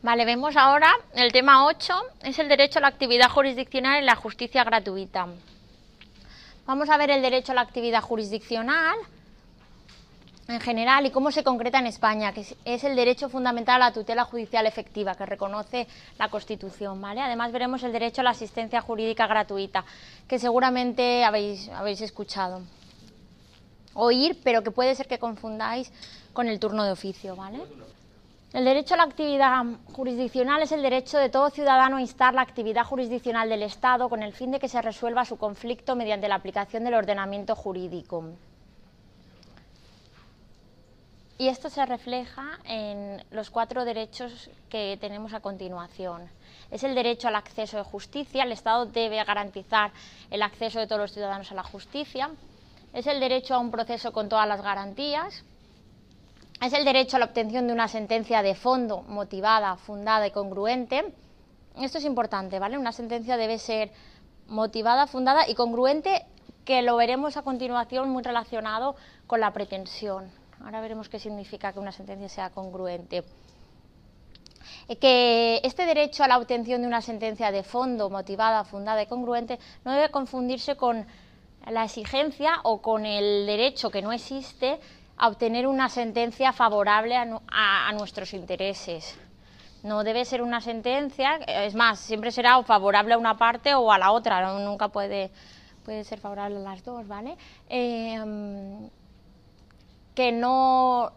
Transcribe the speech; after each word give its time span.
Vale, 0.00 0.24
vemos 0.24 0.56
ahora 0.56 0.90
el 1.14 1.32
tema 1.32 1.66
8, 1.66 1.94
es 2.22 2.38
el 2.38 2.48
derecho 2.48 2.78
a 2.78 2.82
la 2.82 2.88
actividad 2.88 3.28
jurisdiccional 3.28 4.02
y 4.02 4.06
la 4.06 4.14
justicia 4.14 4.64
gratuita. 4.64 5.26
Vamos 6.66 6.88
a 6.88 6.96
ver 6.96 7.10
el 7.10 7.20
derecho 7.20 7.52
a 7.52 7.56
la 7.56 7.60
actividad 7.60 8.00
jurisdiccional 8.00 8.96
en 10.48 10.60
general 10.60 11.04
y 11.04 11.10
cómo 11.10 11.30
se 11.30 11.44
concreta 11.44 11.78
en 11.78 11.88
España, 11.88 12.32
que 12.32 12.46
es 12.64 12.84
el 12.84 12.96
derecho 12.96 13.28
fundamental 13.28 13.82
a 13.82 13.86
la 13.86 13.92
tutela 13.92 14.24
judicial 14.24 14.66
efectiva 14.66 15.14
que 15.14 15.26
reconoce 15.26 15.86
la 16.18 16.30
Constitución. 16.30 17.02
¿vale? 17.02 17.20
Además 17.20 17.52
veremos 17.52 17.82
el 17.82 17.92
derecho 17.92 18.22
a 18.22 18.24
la 18.24 18.30
asistencia 18.30 18.80
jurídica 18.80 19.26
gratuita, 19.26 19.84
que 20.26 20.38
seguramente 20.38 21.22
habéis, 21.24 21.68
habéis 21.68 22.00
escuchado 22.00 22.62
oír, 23.98 24.40
pero 24.42 24.62
que 24.62 24.70
puede 24.70 24.94
ser 24.94 25.06
que 25.06 25.18
confundáis 25.18 25.92
con 26.32 26.48
el 26.48 26.58
turno 26.58 26.84
de 26.84 26.92
oficio. 26.92 27.36
¿vale? 27.36 27.58
El 28.52 28.64
derecho 28.64 28.94
a 28.94 28.96
la 28.96 29.02
actividad 29.02 29.62
jurisdiccional 29.92 30.62
es 30.62 30.72
el 30.72 30.82
derecho 30.82 31.18
de 31.18 31.28
todo 31.28 31.50
ciudadano 31.50 31.96
a 31.96 32.00
instar 32.00 32.32
la 32.32 32.42
actividad 32.42 32.84
jurisdiccional 32.84 33.48
del 33.48 33.62
Estado 33.62 34.08
con 34.08 34.22
el 34.22 34.32
fin 34.32 34.52
de 34.52 34.60
que 34.60 34.68
se 34.68 34.80
resuelva 34.80 35.24
su 35.24 35.36
conflicto 35.36 35.96
mediante 35.96 36.28
la 36.28 36.36
aplicación 36.36 36.84
del 36.84 36.94
ordenamiento 36.94 37.54
jurídico. 37.54 38.24
Y 41.36 41.48
esto 41.48 41.70
se 41.70 41.84
refleja 41.86 42.58
en 42.64 43.22
los 43.30 43.50
cuatro 43.50 43.84
derechos 43.84 44.50
que 44.68 44.98
tenemos 45.00 45.34
a 45.34 45.40
continuación. 45.40 46.28
Es 46.70 46.82
el 46.82 46.96
derecho 46.96 47.28
al 47.28 47.36
acceso 47.36 47.76
de 47.76 47.84
justicia, 47.84 48.42
el 48.42 48.52
Estado 48.52 48.86
debe 48.86 49.22
garantizar 49.22 49.92
el 50.30 50.42
acceso 50.42 50.80
de 50.80 50.86
todos 50.86 51.00
los 51.00 51.12
ciudadanos 51.12 51.52
a 51.52 51.54
la 51.54 51.62
justicia. 51.62 52.30
Es 52.92 53.06
el 53.06 53.20
derecho 53.20 53.54
a 53.54 53.58
un 53.58 53.70
proceso 53.70 54.12
con 54.12 54.28
todas 54.28 54.48
las 54.48 54.62
garantías. 54.62 55.44
Es 56.60 56.72
el 56.72 56.84
derecho 56.84 57.16
a 57.16 57.20
la 57.20 57.26
obtención 57.26 57.66
de 57.66 57.72
una 57.72 57.88
sentencia 57.88 58.42
de 58.42 58.54
fondo, 58.54 59.02
motivada, 59.02 59.76
fundada 59.76 60.26
y 60.26 60.30
congruente. 60.30 61.12
Esto 61.76 61.98
es 61.98 62.04
importante, 62.04 62.58
¿vale? 62.58 62.76
Una 62.76 62.92
sentencia 62.92 63.36
debe 63.36 63.58
ser 63.58 63.92
motivada, 64.48 65.06
fundada 65.06 65.48
y 65.48 65.54
congruente, 65.54 66.26
que 66.64 66.82
lo 66.82 66.96
veremos 66.96 67.36
a 67.36 67.42
continuación 67.42 68.10
muy 68.10 68.22
relacionado 68.22 68.96
con 69.26 69.40
la 69.40 69.52
pretensión. 69.52 70.30
Ahora 70.64 70.80
veremos 70.80 71.08
qué 71.08 71.20
significa 71.20 71.72
que 71.72 71.78
una 71.78 71.92
sentencia 71.92 72.28
sea 72.28 72.50
congruente. 72.50 73.22
Eh, 74.88 74.96
que 74.96 75.60
este 75.62 75.86
derecho 75.86 76.24
a 76.24 76.28
la 76.28 76.38
obtención 76.38 76.80
de 76.82 76.88
una 76.88 77.02
sentencia 77.02 77.52
de 77.52 77.62
fondo, 77.62 78.10
motivada, 78.10 78.64
fundada 78.64 79.02
y 79.02 79.06
congruente, 79.06 79.58
no 79.84 79.92
debe 79.92 80.10
confundirse 80.10 80.76
con 80.76 81.06
la 81.70 81.84
exigencia 81.84 82.60
o 82.62 82.80
con 82.80 83.06
el 83.06 83.46
derecho 83.46 83.90
que 83.90 84.02
no 84.02 84.12
existe 84.12 84.78
a 85.16 85.28
obtener 85.28 85.66
una 85.66 85.88
sentencia 85.88 86.52
favorable 86.52 87.16
a, 87.16 87.92
nuestros 87.92 88.34
intereses. 88.34 89.18
No 89.82 90.04
debe 90.04 90.24
ser 90.24 90.42
una 90.42 90.60
sentencia, 90.60 91.36
es 91.46 91.74
más, 91.74 91.98
siempre 91.98 92.30
será 92.30 92.62
favorable 92.62 93.14
a 93.14 93.18
una 93.18 93.36
parte 93.36 93.74
o 93.74 93.90
a 93.90 93.98
la 93.98 94.12
otra, 94.12 94.58
nunca 94.58 94.88
puede, 94.88 95.30
puede 95.84 96.04
ser 96.04 96.20
favorable 96.20 96.58
a 96.58 96.60
las 96.60 96.84
dos, 96.84 97.06
¿vale? 97.06 97.36
Eh, 97.68 98.20
que 100.14 100.32
no 100.32 101.12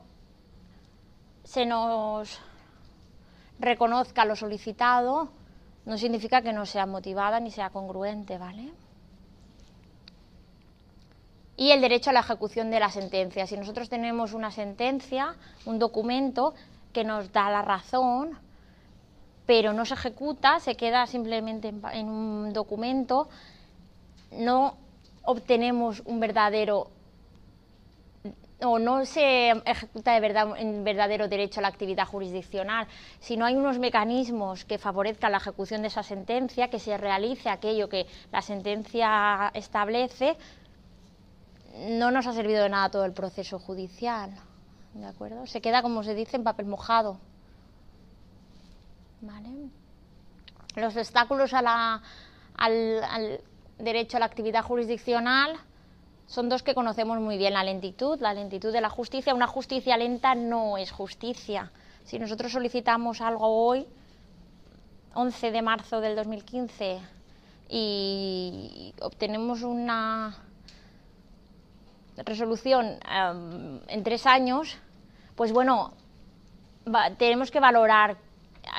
se 1.43 1.65
nos 1.65 2.39
reconozca 3.59 4.25
lo 4.25 4.35
solicitado 4.35 5.29
no 5.85 5.97
significa 5.97 6.41
que 6.41 6.53
no 6.53 6.65
sea 6.65 6.85
motivada 6.85 7.39
ni 7.39 7.51
sea 7.51 7.69
congruente, 7.71 8.37
¿vale? 8.37 8.71
Y 11.61 11.69
el 11.69 11.79
derecho 11.79 12.09
a 12.09 12.13
la 12.13 12.21
ejecución 12.21 12.71
de 12.71 12.79
la 12.79 12.89
sentencia. 12.89 13.45
Si 13.45 13.55
nosotros 13.55 13.87
tenemos 13.87 14.33
una 14.33 14.49
sentencia, 14.49 15.35
un 15.67 15.77
documento 15.77 16.55
que 16.91 17.03
nos 17.03 17.31
da 17.31 17.51
la 17.51 17.61
razón, 17.61 18.31
pero 19.45 19.71
no 19.71 19.85
se 19.85 19.93
ejecuta, 19.93 20.59
se 20.59 20.73
queda 20.73 21.05
simplemente 21.05 21.71
en 21.93 22.09
un 22.09 22.51
documento, 22.51 23.29
no 24.31 24.75
obtenemos 25.21 26.01
un 26.07 26.19
verdadero 26.19 26.87
o 28.63 28.79
no 28.79 29.05
se 29.05 29.49
ejecuta 29.49 30.13
de 30.13 30.19
verdad 30.19 30.55
en 30.57 30.83
verdadero 30.83 31.27
derecho 31.27 31.59
a 31.59 31.63
la 31.63 31.67
actividad 31.67 32.07
jurisdiccional, 32.07 32.87
si 33.19 33.37
no 33.37 33.45
hay 33.45 33.55
unos 33.55 33.77
mecanismos 33.77 34.65
que 34.65 34.79
favorezcan 34.79 35.31
la 35.31 35.37
ejecución 35.37 35.81
de 35.81 35.89
esa 35.89 36.01
sentencia, 36.01 36.69
que 36.69 36.79
se 36.79 36.97
realice 36.97 37.49
aquello 37.49 37.87
que 37.87 38.07
la 38.31 38.41
sentencia 38.41 39.51
establece, 39.53 40.37
no 41.75 42.11
nos 42.11 42.27
ha 42.27 42.33
servido 42.33 42.63
de 42.63 42.69
nada 42.69 42.89
todo 42.89 43.05
el 43.05 43.13
proceso 43.13 43.59
judicial. 43.59 44.31
¿De 44.93 45.05
acuerdo? 45.05 45.47
Se 45.47 45.61
queda, 45.61 45.81
como 45.81 46.03
se 46.03 46.13
dice, 46.13 46.35
en 46.35 46.43
papel 46.43 46.65
mojado. 46.65 47.17
Los 50.75 50.95
obstáculos 50.95 51.53
al 51.53 52.01
derecho 53.77 54.17
a 54.17 54.19
la 54.19 54.25
actividad 54.25 54.63
jurisdiccional 54.63 55.57
son 56.27 56.49
dos 56.49 56.63
que 56.63 56.73
conocemos 56.73 57.19
muy 57.19 57.37
bien, 57.37 57.53
la 57.53 57.63
lentitud, 57.63 58.19
la 58.21 58.33
lentitud 58.33 58.71
de 58.71 58.81
la 58.81 58.89
justicia. 58.89 59.33
Una 59.33 59.47
justicia 59.47 59.97
lenta 59.97 60.33
no 60.33 60.77
es 60.77 60.91
justicia. 60.91 61.71
Si 62.03 62.19
nosotros 62.19 62.51
solicitamos 62.51 63.21
algo 63.21 63.47
hoy, 63.47 63.85
11 65.13 65.51
de 65.51 65.61
marzo 65.61 65.99
del 65.99 66.15
2015, 66.15 66.99
y 67.69 68.93
obtenemos 69.01 69.61
una 69.61 70.35
resolución 72.17 72.99
em, 73.09 73.79
en 73.87 74.03
tres 74.03 74.25
años, 74.25 74.77
pues 75.35 75.51
bueno, 75.51 75.93
tenemos 77.17 77.51
que 77.51 77.59
valorar 77.59 78.17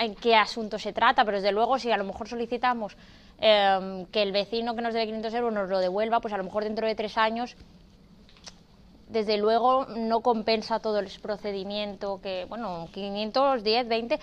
en 0.00 0.14
qué 0.14 0.36
asunto 0.36 0.78
se 0.78 0.92
trata, 0.92 1.24
pero 1.24 1.38
desde 1.38 1.52
luego 1.52 1.78
si 1.78 1.90
a 1.90 1.96
lo 1.96 2.04
mejor 2.04 2.28
solicitamos 2.28 2.96
Em, 3.44 4.06
que 4.06 4.22
el 4.22 4.30
vecino 4.30 4.76
que 4.76 4.82
nos 4.82 4.94
debe 4.94 5.06
500 5.06 5.34
euros 5.34 5.52
nos 5.52 5.68
lo 5.68 5.80
devuelva, 5.80 6.20
pues 6.20 6.32
a 6.32 6.36
lo 6.36 6.44
mejor 6.44 6.62
dentro 6.62 6.86
de 6.86 6.94
tres 6.94 7.18
años, 7.18 7.56
desde 9.08 9.36
luego 9.36 9.86
no 9.86 10.20
compensa 10.20 10.78
todo 10.78 11.00
el 11.00 11.08
procedimiento, 11.20 12.20
que, 12.22 12.46
bueno, 12.48 12.88
500, 12.92 13.64
10, 13.64 13.88
20. 13.88 14.20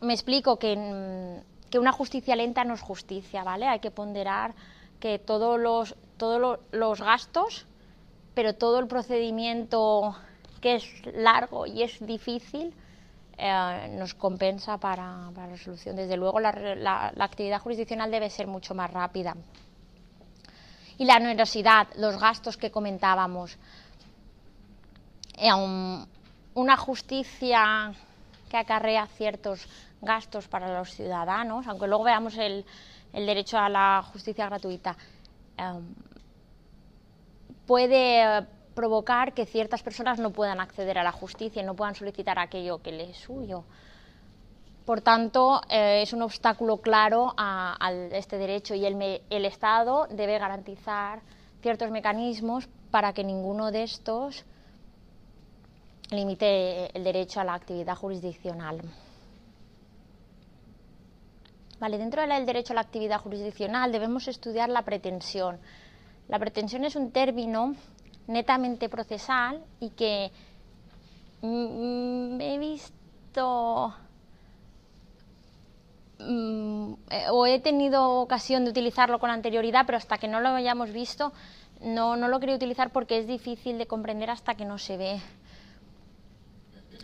Me 0.00 0.14
explico 0.14 0.58
que, 0.58 1.42
que 1.68 1.78
una 1.78 1.92
justicia 1.92 2.36
lenta 2.36 2.64
no 2.64 2.72
es 2.72 2.80
justicia, 2.80 3.44
¿vale? 3.44 3.66
Hay 3.66 3.80
que 3.80 3.90
ponderar 3.90 4.54
que 4.98 5.18
todos 5.18 5.60
los, 5.60 5.94
todos 6.16 6.58
los 6.70 7.02
gastos, 7.02 7.66
pero 8.38 8.54
todo 8.54 8.78
el 8.78 8.86
procedimiento 8.86 10.14
que 10.60 10.76
es 10.76 10.84
largo 11.12 11.66
y 11.66 11.82
es 11.82 11.98
difícil, 12.06 12.72
eh, 13.36 13.96
nos 13.98 14.14
compensa 14.14 14.78
para, 14.78 15.32
la 15.32 15.46
resolución. 15.48 15.96
Desde 15.96 16.16
luego, 16.16 16.38
la, 16.38 17.12
actividad 17.18 17.60
jurisdiccional 17.60 18.12
debe 18.12 18.30
ser 18.30 18.46
mucho 18.46 18.76
más 18.76 18.92
rápida. 18.92 19.34
Y 20.98 21.04
la 21.04 21.16
onerosidad, 21.16 21.88
los 21.96 22.20
gastos 22.20 22.56
que 22.56 22.70
comentábamos. 22.70 23.58
Una 26.54 26.76
justicia 26.76 27.92
que 28.48 28.56
acarrea 28.56 29.08
ciertos 29.08 29.66
gastos 30.00 30.46
para 30.46 30.78
los 30.78 30.94
ciudadanos, 30.94 31.66
aunque 31.66 31.88
luego 31.88 32.04
veamos 32.04 32.36
el, 32.36 32.64
derecho 33.12 33.58
a 33.58 33.68
la 33.68 34.04
justicia 34.12 34.46
gratuita, 34.46 34.96
eh, 35.56 35.80
puede 37.68 38.46
provocar 38.74 39.34
que 39.34 39.44
ciertas 39.44 39.82
personas 39.82 40.18
no 40.18 40.30
puedan 40.30 40.58
acceder 40.58 40.96
a 40.98 41.02
la 41.04 41.12
justicia 41.12 41.60
y 41.60 41.66
no 41.66 41.76
puedan 41.76 41.94
solicitar 41.94 42.38
aquello 42.38 42.78
que 42.78 42.92
les 42.92 43.10
es 43.10 43.18
suyo. 43.18 43.64
Por 44.86 45.02
tanto, 45.02 45.60
eh, 45.68 46.00
es 46.00 46.14
un 46.14 46.22
obstáculo 46.22 46.78
claro 46.78 47.34
a, 47.36 47.92
este 48.12 48.38
derecho 48.38 48.74
y 48.74 48.86
el, 48.86 49.20
el, 49.28 49.44
Estado 49.44 50.06
debe 50.10 50.38
garantizar 50.38 51.20
ciertos 51.60 51.90
mecanismos 51.90 52.68
para 52.90 53.12
que 53.12 53.22
ninguno 53.22 53.70
de 53.70 53.82
estos 53.82 54.46
limite 56.10 56.96
el 56.96 57.04
derecho 57.04 57.40
a 57.40 57.44
la 57.44 57.52
actividad 57.52 57.96
jurisdiccional. 57.96 58.80
Vale, 61.78 61.98
dentro 61.98 62.26
del 62.26 62.46
derecho 62.46 62.72
a 62.72 62.76
la 62.76 62.80
actividad 62.80 63.20
jurisdiccional 63.20 63.92
debemos 63.92 64.26
estudiar 64.26 64.70
la 64.70 64.82
pretensión. 64.82 65.58
La 66.28 66.38
pretensión 66.38 66.84
es 66.84 66.96
un 66.96 67.10
término 67.10 67.74
netamente 68.26 68.88
procesal 68.88 69.64
y 69.80 69.90
que 69.90 70.30
mm, 71.40 72.40
he 72.40 72.58
visto 72.58 73.94
mm, 76.18 76.92
eh, 77.10 77.24
o 77.30 77.46
he 77.46 77.60
tenido 77.60 78.20
ocasión 78.20 78.64
de 78.64 78.70
utilizarlo 78.70 79.18
con 79.18 79.30
anterioridad, 79.30 79.86
pero 79.86 79.96
hasta 79.96 80.18
que 80.18 80.28
no 80.28 80.40
lo 80.40 80.50
hayamos 80.50 80.92
visto 80.92 81.32
no, 81.80 82.16
no 82.16 82.28
lo 82.28 82.40
quería 82.40 82.56
utilizar 82.56 82.90
porque 82.90 83.18
es 83.18 83.26
difícil 83.26 83.78
de 83.78 83.86
comprender 83.86 84.30
hasta 84.30 84.54
que 84.54 84.64
no 84.64 84.78
se 84.78 84.96
ve. 84.96 85.20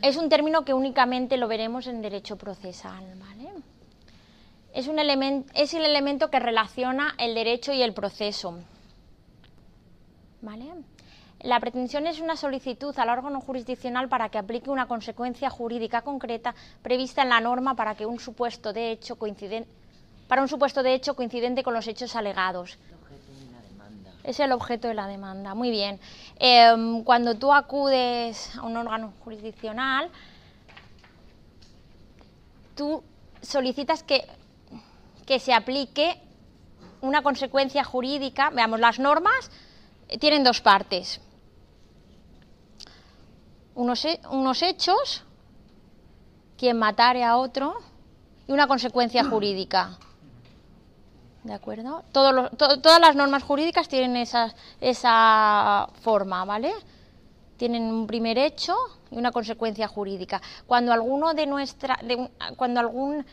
Es 0.03 0.17
un 0.17 0.29
término 0.29 0.65
que 0.65 0.75
únicamente 0.75 1.37
lo 1.37 1.49
veremos 1.49 1.87
en 1.87 2.03
derecho 2.03 2.37
procesal. 2.37 3.05
Es, 4.75 4.89
un 4.89 4.99
es 5.55 5.75
el 5.75 5.85
elemento 5.85 6.31
que 6.31 6.41
relaciona 6.41 7.15
el 7.19 7.35
derecho 7.35 7.73
y 7.73 7.83
el 7.83 7.95
proceso. 7.95 8.59
¿Vale? 10.45 10.67
La 11.41 11.59
pretensión 11.59 12.07
es 12.07 12.21
una 12.21 12.37
solicitud 12.37 12.95
al 12.99 13.09
órgano 13.09 13.41
jurisdiccional 13.41 14.11
para 14.11 14.29
que 14.29 14.37
aplique 14.37 14.69
una 14.69 14.87
consecuencia 14.87 15.49
jurídica 15.49 16.03
concreta 16.03 16.55
prevista 16.83 17.23
en 17.23 17.31
la 17.31 17.41
norma 17.41 17.75
para 17.75 17.95
que 17.95 18.05
un 18.05 18.21
supuesto 18.21 18.75
de 18.75 18.93
hecho 18.93 19.17
coincidente 19.17 19.69
para 20.29 20.43
un 20.43 20.49
supuesto 20.49 20.83
de 20.83 20.95
hecho 20.95 21.15
coincidente 21.17 21.63
con 21.63 21.75
los 21.75 21.87
hechos 21.87 22.15
alegados. 22.15 22.79
Es 24.23 24.41
el 24.41 24.53
objeto 24.53 24.89
de 24.89 24.95
la 24.95 25.07
demanda. 25.07 25.55
Muy 25.55 25.71
bien. 25.71 26.01
Em, 26.39 27.05
cuando 27.05 27.35
tú 27.35 27.53
acudes 27.53 28.57
a 28.57 28.63
un 28.63 28.77
órgano 28.77 29.13
jurisdiccional, 29.23 30.11
tú 32.75 33.03
solicitas 33.43 34.03
que, 34.03 34.27
que 35.27 35.39
se 35.39 35.53
aplique 35.53 36.19
una 37.03 37.23
consecuencia 37.23 37.85
jurídica. 37.85 38.49
Veamos, 38.49 38.81
las 38.81 38.99
normas 38.99 39.51
tienen 40.19 40.45
dos 40.45 40.61
partes 40.61 41.21
unos, 43.75 44.63
hechos, 44.63 45.25
quien 46.57 46.79
matare 46.79 47.25
a 47.25 47.37
otro, 47.37 47.75
y 48.47 48.53
una 48.53 48.67
consecuencia 48.67 49.25
jurídica. 49.31 49.99
¿De 51.43 51.53
acuerdo? 51.53 52.05
todas 52.11 53.01
las 53.01 53.17
normas 53.17 53.43
jurídicas 53.43 53.87
tienen 53.89 54.17
esa, 54.17 54.55
esa 54.81 55.89
forma, 56.01 56.43
¿vale? 56.47 56.73
Tienen 57.59 57.83
un 57.83 58.07
primer 58.07 58.39
hecho 58.39 58.75
y 59.11 59.19
una 59.19 59.31
consecuencia 59.31 59.87
jurídica. 59.87 60.41
Cuando 60.67 60.93
alguno 60.93 61.35
de 61.35 61.47
nuestra, 61.47 61.99
cuando 62.57 62.81
algún 62.81 63.27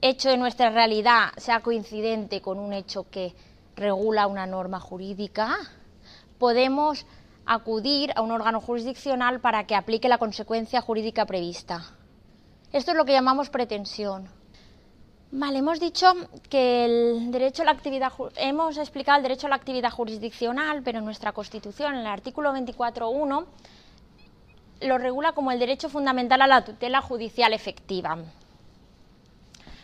hecho 0.00 0.30
de 0.30 0.38
nuestra 0.38 0.70
realidad 0.70 1.32
sea 1.36 1.60
coincidente 1.60 2.40
con 2.40 2.58
un 2.58 2.72
hecho 2.72 3.10
que 3.10 3.34
regula 3.76 4.26
una 4.26 4.46
norma 4.46 4.80
jurídica, 4.80 5.58
podemos 6.44 7.06
acudir 7.46 8.12
a 8.14 8.20
un 8.20 8.30
órgano 8.30 8.60
jurisdiccional 8.60 9.40
para 9.40 9.66
que 9.66 9.74
aplique 9.74 10.10
la 10.10 10.18
consecuencia 10.18 10.82
jurídica 10.82 11.24
prevista. 11.24 11.86
Esto 12.70 12.90
es 12.90 12.96
lo 12.98 13.06
que 13.06 13.14
llamamos 13.14 13.48
pretensión. 13.48 14.28
Vale, 15.30 15.60
hemos 15.60 15.80
dicho 15.80 16.12
que 16.50 16.84
el 16.84 17.30
derecho 17.30 17.62
a 17.62 17.64
la 17.64 17.70
actividad 17.70 18.12
hemos 18.36 18.76
explicado 18.76 19.16
el 19.16 19.22
derecho 19.22 19.46
a 19.46 19.50
la 19.50 19.56
actividad 19.56 19.90
jurisdiccional, 19.90 20.82
pero 20.82 20.98
en 20.98 21.06
nuestra 21.06 21.32
Constitución, 21.32 21.94
en 21.94 22.00
el 22.00 22.06
artículo 22.08 22.52
24.1, 22.52 23.46
lo 24.82 24.98
regula 24.98 25.32
como 25.32 25.50
el 25.50 25.58
derecho 25.58 25.88
fundamental 25.88 26.42
a 26.42 26.46
la 26.46 26.62
tutela 26.62 27.00
judicial 27.00 27.54
efectiva. 27.54 28.18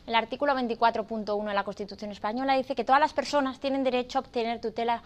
El 0.07 0.15
artículo 0.15 0.53
24.1 0.53 1.49
de 1.49 1.55
la 1.55 1.65
Constitución 1.65 2.11
española 2.11 2.55
dice 2.59 2.75
que 2.75 2.85
todas 2.85 3.01
las 3.01 3.15
personas 3.15 3.61
tienen 3.61 3.83
derecho 3.83 4.19
a 4.19 4.21
obtener 4.21 4.61
tutela 4.61 5.03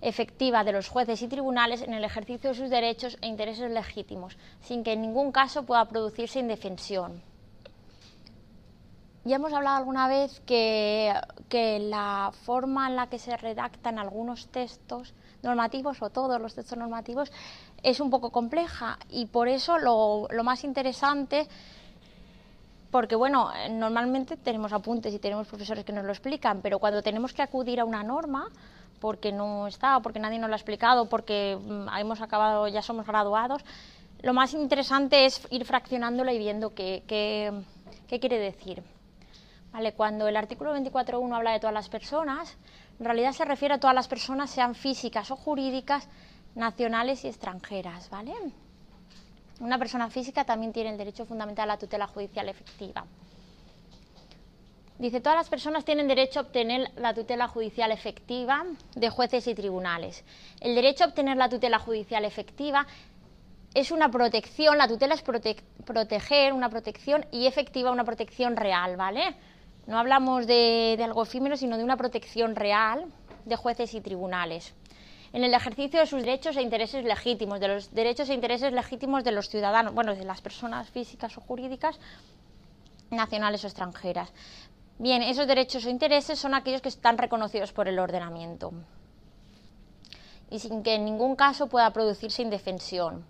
efectiva 0.00 0.64
de 0.64 0.72
los 0.72 0.88
jueces 0.88 1.22
y 1.22 1.28
tribunales 1.28 1.82
en 1.82 1.92
el 1.92 2.04
ejercicio 2.04 2.50
de 2.50 2.56
sus 2.56 2.70
derechos 2.70 3.18
e 3.20 3.26
intereses 3.26 3.70
legítimos, 3.70 4.36
sin 4.60 4.84
que 4.84 4.92
en 4.92 5.02
ningún 5.02 5.32
caso 5.32 5.64
pueda 5.64 5.84
producirse 5.86 6.38
indefensión. 6.38 7.22
Ya 9.24 9.36
hemos 9.36 9.52
hablado 9.52 9.76
alguna 9.76 10.08
vez 10.08 10.40
que, 10.46 11.12
la 11.80 12.32
forma 12.44 12.88
en 12.88 12.96
la 12.96 13.08
que 13.08 13.18
se 13.18 13.36
redactan 13.36 13.98
algunos 13.98 14.48
textos 14.48 15.12
normativos 15.42 16.00
o 16.02 16.10
todos 16.10 16.40
los 16.40 16.54
textos 16.54 16.78
normativos 16.78 17.30
es 17.82 18.00
un 18.00 18.10
poco 18.10 18.30
compleja 18.30 18.98
y 19.10 19.26
por 19.26 19.48
eso 19.48 19.78
lo 19.78 20.44
más 20.44 20.64
interesante 20.64 21.48
porque 22.90 23.16
bueno, 23.16 23.50
normalmente 23.70 24.36
tenemos 24.36 24.72
apuntes 24.72 25.12
y 25.12 25.18
tenemos 25.18 25.46
profesores 25.46 25.84
que 25.84 25.92
nos 25.92 26.04
lo 26.04 26.12
explican, 26.12 26.60
pero 26.62 26.78
cuando 26.78 27.02
tenemos 27.02 27.34
que 27.34 27.42
acudir 27.42 27.80
a 27.80 27.84
una 27.84 28.02
norma, 28.02 28.48
porque 29.00 29.32
no 29.32 29.66
está, 29.66 30.00
porque 30.00 30.18
nadie 30.18 30.38
nos 30.38 30.48
lo 30.48 30.54
ha 30.54 30.58
explicado, 30.58 31.08
porque 31.08 31.58
mm, 31.60 31.88
hemos 31.98 32.20
acabado, 32.20 32.68
ya 32.68 32.82
somos 32.82 33.06
graduados. 33.06 33.64
Lo 34.22 34.34
más 34.34 34.52
interesante 34.54 35.26
es 35.26 35.40
ir 35.50 35.64
fraccionándola 35.64 36.32
y 36.32 36.38
viendo 36.38 36.74
qué, 36.74 37.04
qué, 37.06 38.20
quiere 38.20 38.38
decir. 38.38 38.82
Vale, 39.72 39.92
cuando 39.92 40.26
el 40.26 40.36
artículo 40.36 40.74
24.1 40.74 41.36
habla 41.36 41.52
de 41.52 41.60
todas 41.60 41.74
las 41.74 41.88
personas, 41.88 42.56
en 42.98 43.04
realidad 43.04 43.32
se 43.32 43.44
refiere 43.44 43.74
a 43.74 43.78
todas 43.78 43.94
las 43.94 44.08
personas, 44.08 44.50
sean 44.50 44.74
físicas 44.74 45.30
o 45.30 45.36
jurídicas, 45.36 46.08
nacionales 46.54 47.24
y 47.24 47.28
extranjeras. 47.28 48.10
¿vale? 48.10 48.32
Una 49.60 49.78
persona 49.78 50.10
física 50.10 50.44
también 50.44 50.72
tiene 50.72 50.90
el 50.90 50.98
derecho 50.98 51.24
fundamental 51.24 51.70
a 51.70 51.74
la 51.74 51.78
tutela 51.78 52.06
judicial 52.08 52.48
efectiva. 52.48 53.04
Dice, 54.98 55.20
todas 55.20 55.38
las 55.38 55.48
personas 55.48 55.84
tienen 55.84 56.08
derecho 56.08 56.40
a 56.40 56.42
obtener 56.42 56.90
la 56.96 57.14
tutela 57.14 57.46
judicial 57.46 57.92
efectiva 57.92 58.64
de 58.96 59.10
jueces 59.10 59.46
y 59.46 59.54
tribunales. 59.54 60.24
El 60.60 60.74
derecho 60.74 61.04
a 61.04 61.08
obtener 61.08 61.36
la 61.36 61.48
tutela 61.48 61.78
judicial 61.78 62.24
efectiva 62.24 62.84
es 63.74 63.92
una 63.92 64.10
protección, 64.10 64.76
la 64.76 64.88
tutela 64.88 65.14
es 65.14 65.22
proteger, 65.22 66.52
una 66.52 66.68
protección 66.68 67.26
y 67.30 67.46
efectiva 67.46 67.92
una 67.92 68.04
protección 68.04 68.56
real, 68.56 68.96
¿vale? 68.96 69.36
No 69.86 69.98
hablamos 69.98 70.48
de, 70.48 70.96
de 70.96 71.04
algo 71.04 71.22
efímero, 71.22 71.56
sino 71.56 71.76
de 71.76 71.84
una 71.84 71.96
protección 71.96 72.56
real 72.56 73.06
de 73.44 73.56
jueces 73.56 73.94
y 73.94 74.00
tribunales 74.00 74.74
en 75.32 75.44
el 75.44 75.52
ejercicio 75.54 76.00
de 76.00 76.06
sus 76.06 76.22
derechos 76.22 76.56
e 76.56 76.62
intereses 76.62 77.04
legítimos, 77.04 77.60
de 77.60 77.68
los 77.68 77.94
derechos 77.94 78.30
e 78.30 78.34
intereses 78.34 78.72
legítimos 78.72 79.24
de 79.24 79.32
los 79.32 79.48
ciudadanos, 79.48 79.94
bueno, 79.94 80.14
de 80.14 80.24
las 80.24 80.40
personas 80.40 80.88
físicas 80.88 81.36
o 81.36 81.42
jurídicas, 81.42 81.98
nacionales 83.10 83.64
o 83.64 83.66
extranjeras. 83.66 84.32
Bien, 84.98 85.22
esos 85.22 85.46
derechos 85.46 85.86
o 85.86 85.90
intereses 85.90 86.40
son 86.40 86.54
aquellos 86.54 86.82
que 86.82 86.88
están 86.88 87.18
reconocidos 87.18 87.72
por 87.72 87.86
el 87.86 88.00
ordenamiento 88.00 88.72
y 90.50 90.58
sin 90.58 90.82
que 90.82 90.94
en 90.94 91.04
ningún 91.04 91.36
caso 91.36 91.68
pueda 91.68 91.92
producirse 91.92 92.42
indefensión. 92.42 93.24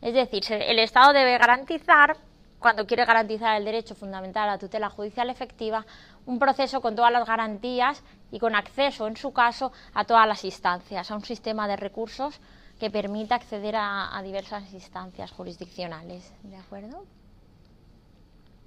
Es 0.00 0.14
decir, 0.14 0.44
el 0.50 0.78
Estado 0.78 1.12
debe 1.12 1.38
garantizar, 1.38 2.16
cuando 2.60 2.86
quiere 2.86 3.04
garantizar 3.04 3.56
el 3.56 3.64
derecho 3.64 3.96
fundamental 3.96 4.48
a 4.48 4.52
la 4.52 4.58
tutela 4.58 4.90
judicial 4.90 5.28
efectiva, 5.30 5.84
un 6.26 6.38
proceso 6.38 6.80
con 6.80 6.94
todas 6.94 7.10
las 7.10 7.26
garantías 7.26 8.02
y 8.30 8.38
con 8.38 8.54
acceso, 8.54 9.08
en 9.08 9.16
su 9.16 9.32
caso, 9.32 9.72
a 9.94 10.04
todas 10.04 10.28
las 10.28 10.44
instancias, 10.44 11.10
a 11.10 11.16
un 11.16 11.24
sistema 11.24 11.66
de 11.66 11.76
recursos 11.76 12.40
que 12.78 12.90
permita 12.90 13.34
acceder 13.34 13.74
a, 13.74 14.16
a 14.16 14.22
diversas 14.22 14.72
instancias 14.72 15.32
jurisdiccionales. 15.32 16.32
¿De 16.42 16.56
acuerdo? 16.56 17.04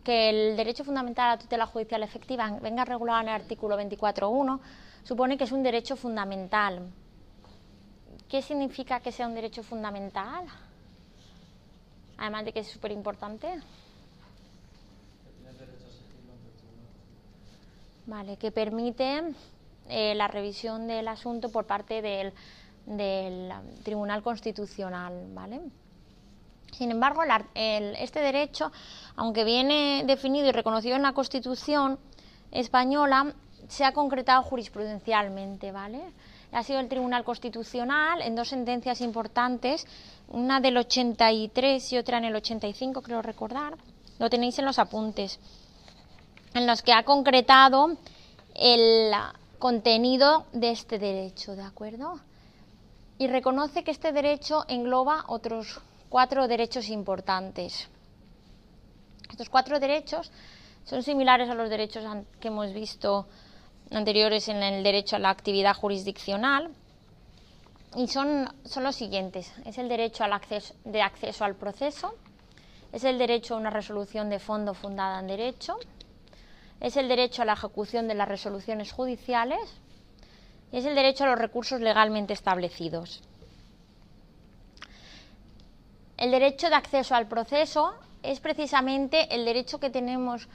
Que 0.06 0.30
el 0.30 0.56
derecho 0.56 0.86
fundamental 0.86 1.25
a 1.25 1.36
la 1.36 1.42
tutela 1.42 1.66
judicial 1.66 2.04
efectiva 2.04 2.57
venga 2.62 2.86
regulado 2.86 3.22
en 3.22 3.28
el 3.28 3.34
artículo 3.34 3.78
24.1 3.78 4.60
supone 5.04 5.38
que 5.38 5.44
es 5.44 5.52
un 5.52 5.63
derecho 5.63 5.96
fundamental. 5.98 6.88
¿Qué 8.30 8.42
significa 8.42 9.00
que 9.02 9.12
sea 9.12 9.28
un 9.28 9.34
derecho 9.34 9.63
fundamental? 9.63 10.46
Además 12.18 12.46
de 12.46 12.53
que 12.53 12.60
es 12.60 12.68
súper 12.68 12.91
importante. 12.91 13.48
Vale, 18.06 18.38
que 18.38 18.51
permite 18.51 19.34
eh, 19.89 20.13
la 20.13 20.27
revisión 20.27 20.88
del 20.88 21.08
asunto 21.08 21.50
por 21.50 21.65
parte 21.65 22.03
del, 22.03 22.32
del 22.86 23.51
Tribunal 23.84 24.22
Constitucional, 24.22 25.25
¿vale? 25.34 25.62
Sin 26.77 26.91
embargo, 26.91 27.22
este 27.53 28.20
derecho, 28.20 28.72
aunque 29.15 29.46
viene 29.46 30.03
definido 30.05 30.48
y 30.48 30.51
reconocido 30.51 30.98
en 30.98 31.03
la 31.03 31.13
Constitución 31.13 31.98
española, 32.51 33.34
se 33.70 33.86
ha 33.86 33.94
concretado 33.94 34.44
jurisprudencialmente, 34.44 35.72
¿vale? 35.72 36.01
Ha 36.51 36.63
sido 36.63 36.79
el 36.79 36.89
Tribunal 36.89 37.24
Constitucional 37.24 38.22
en 38.22 38.36
dos 38.36 38.50
sentencias 38.50 39.00
importantes, 39.01 39.88
una 40.27 40.60
del 40.60 40.77
83 40.77 41.94
y 41.94 41.98
otra 41.98 42.17
en 42.17 42.25
el 42.25 42.36
85, 42.36 43.01
creo 43.01 43.22
recordar, 43.22 43.75
lo 44.20 44.29
tenéis 44.29 44.60
en 44.60 44.65
los 44.65 44.77
apuntes, 44.77 45.39
en 46.53 46.67
los 46.67 46.82
que 46.82 46.94
ha 46.94 47.03
concretado 47.03 47.98
el 48.53 49.12
contenido 49.60 50.46
de 50.53 50.72
este 50.72 51.00
derecho, 51.00 51.55
¿de 51.55 51.63
acuerdo? 51.63 52.20
Y 53.17 53.27
reconoce 53.27 53.84
que 53.84 53.91
este 53.91 54.12
derecho 54.12 54.65
engloba 54.67 55.24
otros 55.27 55.82
cuatro 56.10 56.48
derechos 56.48 56.90
importantes. 56.90 57.90
Estos 59.30 59.50
cuatro 59.50 59.80
derechos 59.80 60.32
son 60.86 61.04
similares 61.04 61.50
a 61.50 61.56
los 61.56 61.70
derechos 61.70 62.04
que 62.40 62.50
hemos 62.50 62.74
visto 62.74 63.28
anteriores 63.92 64.48
en 64.48 64.64
el 64.64 64.84
derecho 64.84 65.16
a 65.16 65.20
la 65.20 65.30
actividad 65.30 65.76
jurisdiccional 65.76 66.72
y 67.96 68.08
son, 68.08 68.50
son 68.66 68.84
los 68.84 68.96
siguientes. 68.96 69.52
Es 69.66 69.78
el 69.78 69.90
derecho 69.90 70.24
al 70.24 70.34
acceso, 70.34 70.74
de 70.84 71.02
acceso 71.02 71.46
al 71.46 71.56
proceso, 71.56 72.16
es 72.92 73.04
el 73.04 73.18
derecho 73.18 73.56
a 73.56 73.58
una 73.58 73.70
resolución 73.70 74.30
de 74.30 74.40
fondo 74.40 74.74
fundada 74.74 75.20
en 75.20 75.28
derecho, 75.28 75.78
es 76.80 76.98
el 76.98 77.08
derecho 77.08 77.42
a 77.42 77.46
la 77.46 77.54
ejecución 77.54 78.08
de 78.08 78.16
las 78.16 78.28
resoluciones 78.28 78.92
judiciales 78.92 79.60
y 80.72 80.78
es 80.78 80.86
el 80.86 80.96
derecho 80.96 81.24
a 81.24 81.28
los 81.28 81.40
recursos 81.40 81.80
legalmente 81.80 82.34
establecidos. 82.34 83.22
El 86.25 86.32
derecho 86.32 86.70
de 86.70 86.75
acceso 86.75 87.13
al 87.13 87.27
proceso 87.27 87.94
es 88.24 88.39
precisamente 88.39 89.36
el 89.36 89.46
derecho 89.46 89.79
que 89.79 89.91
tenemos 89.91 90.48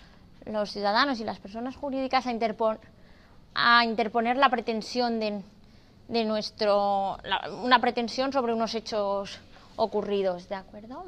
los 0.45 0.73
ciudadanos 0.73 1.21
y 1.21 1.25
las 1.25 1.39
personas 1.39 1.77
jurídicas 1.77 2.27
a, 2.27 3.85
interponer 3.85 4.37
la 4.37 4.49
pretensión 4.49 5.21
de, 5.21 6.25
nuestro, 6.25 7.19
una 7.63 7.81
pretensión 7.81 8.33
sobre 8.33 8.53
unos 8.53 8.75
hechos 8.75 9.39
ocurridos, 9.77 10.49
¿de 10.49 10.57
acuerdo? 10.57 11.05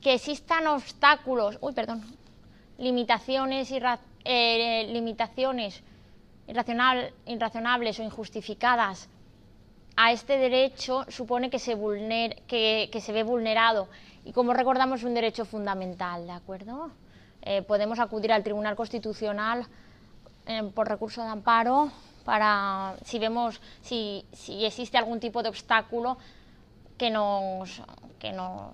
Que 0.00 0.14
existan 0.14 0.68
obstáculos, 0.68 1.58
uy, 1.60 1.72
perdón, 1.72 2.04
limitaciones, 2.78 3.72
eh, 4.24 4.86
limitaciones 4.88 5.82
irracional, 6.46 7.12
irracionables 7.26 7.98
o 7.98 8.04
injustificadas 8.04 9.08
a 9.96 10.12
este 10.12 10.38
derecho 10.38 11.04
supone 11.08 11.50
que 11.50 11.58
se, 11.58 11.76
que, 12.46 13.00
se 13.00 13.12
ve 13.12 13.22
vulnerado 13.22 13.88
y 14.24 14.32
como 14.32 14.52
recordamos 14.52 15.00
es 15.00 15.04
un 15.04 15.14
derecho 15.14 15.44
fundamental, 15.44 16.26
¿de 16.26 16.32
acuerdo? 16.32 16.90
Eh, 17.42 17.62
podemos 17.62 17.98
acudir 17.98 18.32
al 18.32 18.42
Tribunal 18.42 18.76
Constitucional 18.76 19.66
eh, 20.46 20.62
por 20.74 20.88
recurso 20.88 21.22
de 21.22 21.28
amparo 21.28 21.90
para 22.24 22.96
si 23.04 23.18
vemos 23.18 23.60
si, 23.80 24.24
existe 24.48 24.98
algún 24.98 25.20
tipo 25.20 25.42
de 25.42 25.48
obstáculo 25.48 26.18
que 26.98 27.10
nos, 27.10 27.82
que 28.18 28.32
nos 28.32 28.72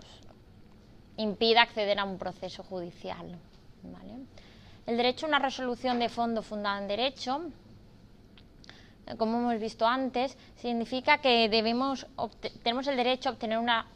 impida 1.17 1.63
acceder 1.63 1.99
a 1.99 2.05
un 2.05 2.19
proceso 2.19 2.63
judicial. 2.65 3.39
El 4.87 4.97
derecho 4.97 5.27
a 5.27 5.29
una 5.29 5.39
resolución 5.39 5.99
de 5.99 6.09
fondo 6.09 6.43
fundada 6.43 6.79
en 6.79 6.89
derecho, 6.89 7.51
como 9.19 9.39
hemos 9.39 9.61
visto 9.61 9.87
antes, 9.87 10.37
significa 10.57 11.19
que 11.19 11.49
debemos 11.49 12.07
tenemos 12.63 12.87
el 12.89 12.97
derecho 12.97 13.29
a 13.29 13.33
obtener 13.33 13.59
una, 13.59 13.87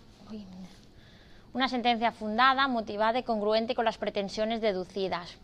una 1.53 1.69
sentencia 1.69 2.13
fundada, 2.13 2.69
motivada 2.69 3.19
y 3.19 3.23
congruente 3.23 3.75
con 3.75 3.85
las 3.85 3.99
pretensiones 3.99 4.61
deducidas. 4.61 5.37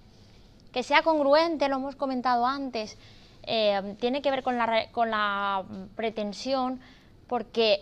Que 0.72 0.82
sea 0.82 1.02
congruente, 1.02 1.68
lo 1.68 1.76
hemos 1.76 1.96
comentado 1.96 2.46
antes, 2.46 2.96
eh, 3.42 3.96
tiene 3.98 4.22
que 4.22 4.30
ver 4.30 4.42
con 4.42 4.56
la, 4.56 4.88
con 4.92 5.10
la 5.10 5.64
pretensión 5.96 6.80
porque 7.26 7.80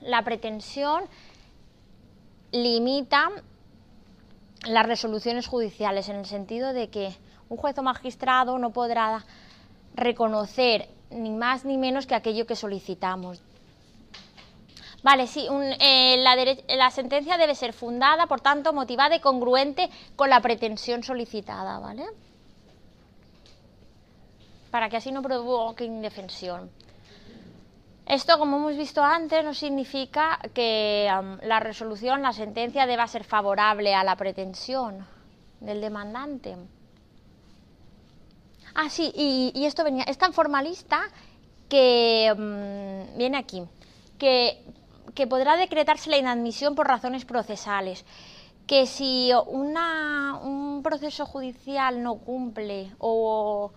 la 0.00 0.22
pretensión 0.22 1.04
limita 2.50 3.30
las 4.66 4.86
resoluciones 4.86 5.46
judiciales 5.46 6.08
en 6.08 6.16
el 6.16 6.26
sentido 6.26 6.72
de 6.72 6.88
que 6.88 7.14
un 7.52 7.58
juez 7.58 7.76
o 7.78 7.82
magistrado 7.82 8.58
no 8.58 8.70
podrá 8.70 9.22
reconocer 9.94 10.88
ni 11.10 11.30
más 11.30 11.66
ni 11.66 11.76
menos 11.76 12.06
que 12.06 12.14
aquello 12.14 12.46
que 12.46 12.56
solicitamos. 12.56 13.42
Vale, 15.02 15.26
sí, 15.26 15.46
eh, 15.80 16.16
la, 16.16 16.90
sentencia 16.90 17.36
debe 17.36 17.54
ser 17.54 17.72
fundada, 17.72 18.26
por 18.26 18.40
tanto, 18.40 18.72
motivada 18.72 19.16
y 19.16 19.20
congruente 19.20 19.90
con 20.16 20.30
la 20.30 20.40
pretensión 20.40 21.02
solicitada, 21.02 21.78
¿vale? 21.78 22.04
para 24.70 24.88
que 24.88 24.96
así 24.96 25.12
no 25.12 25.20
provoque 25.20 25.84
indefensión. 25.84 26.70
Esto, 28.06 28.38
como 28.38 28.56
hemos 28.56 28.74
visto 28.74 29.04
antes, 29.04 29.44
no 29.44 29.52
significa 29.52 30.38
que 30.54 31.06
la 31.42 31.60
resolución, 31.60 32.22
la 32.22 32.32
sentencia, 32.32 32.86
deba 32.86 33.06
ser 33.06 33.24
favorable 33.24 33.94
a 33.94 34.02
la 34.02 34.16
pretensión 34.16 35.06
del 35.60 35.82
demandante. 35.82 36.56
Ah, 38.74 38.88
sí, 38.88 39.12
y, 39.14 39.64
esto 39.64 39.84
venía, 39.84 40.04
es 40.04 40.18
tan 40.18 40.32
formalista 40.32 41.02
que 41.68 42.32
viene 43.16 43.38
aquí, 43.38 43.62
que, 44.18 44.62
podrá 45.28 45.56
decretarse 45.56 46.10
la 46.10 46.18
inadmisión 46.18 46.74
por 46.74 46.86
razones 46.86 47.24
procesales, 47.24 48.04
que 48.66 48.86
si 48.86 49.30
una, 49.46 50.38
un 50.42 50.82
proceso 50.82 51.26
judicial 51.26 52.02
no 52.02 52.16
cumple 52.16 52.92
o 52.98 53.72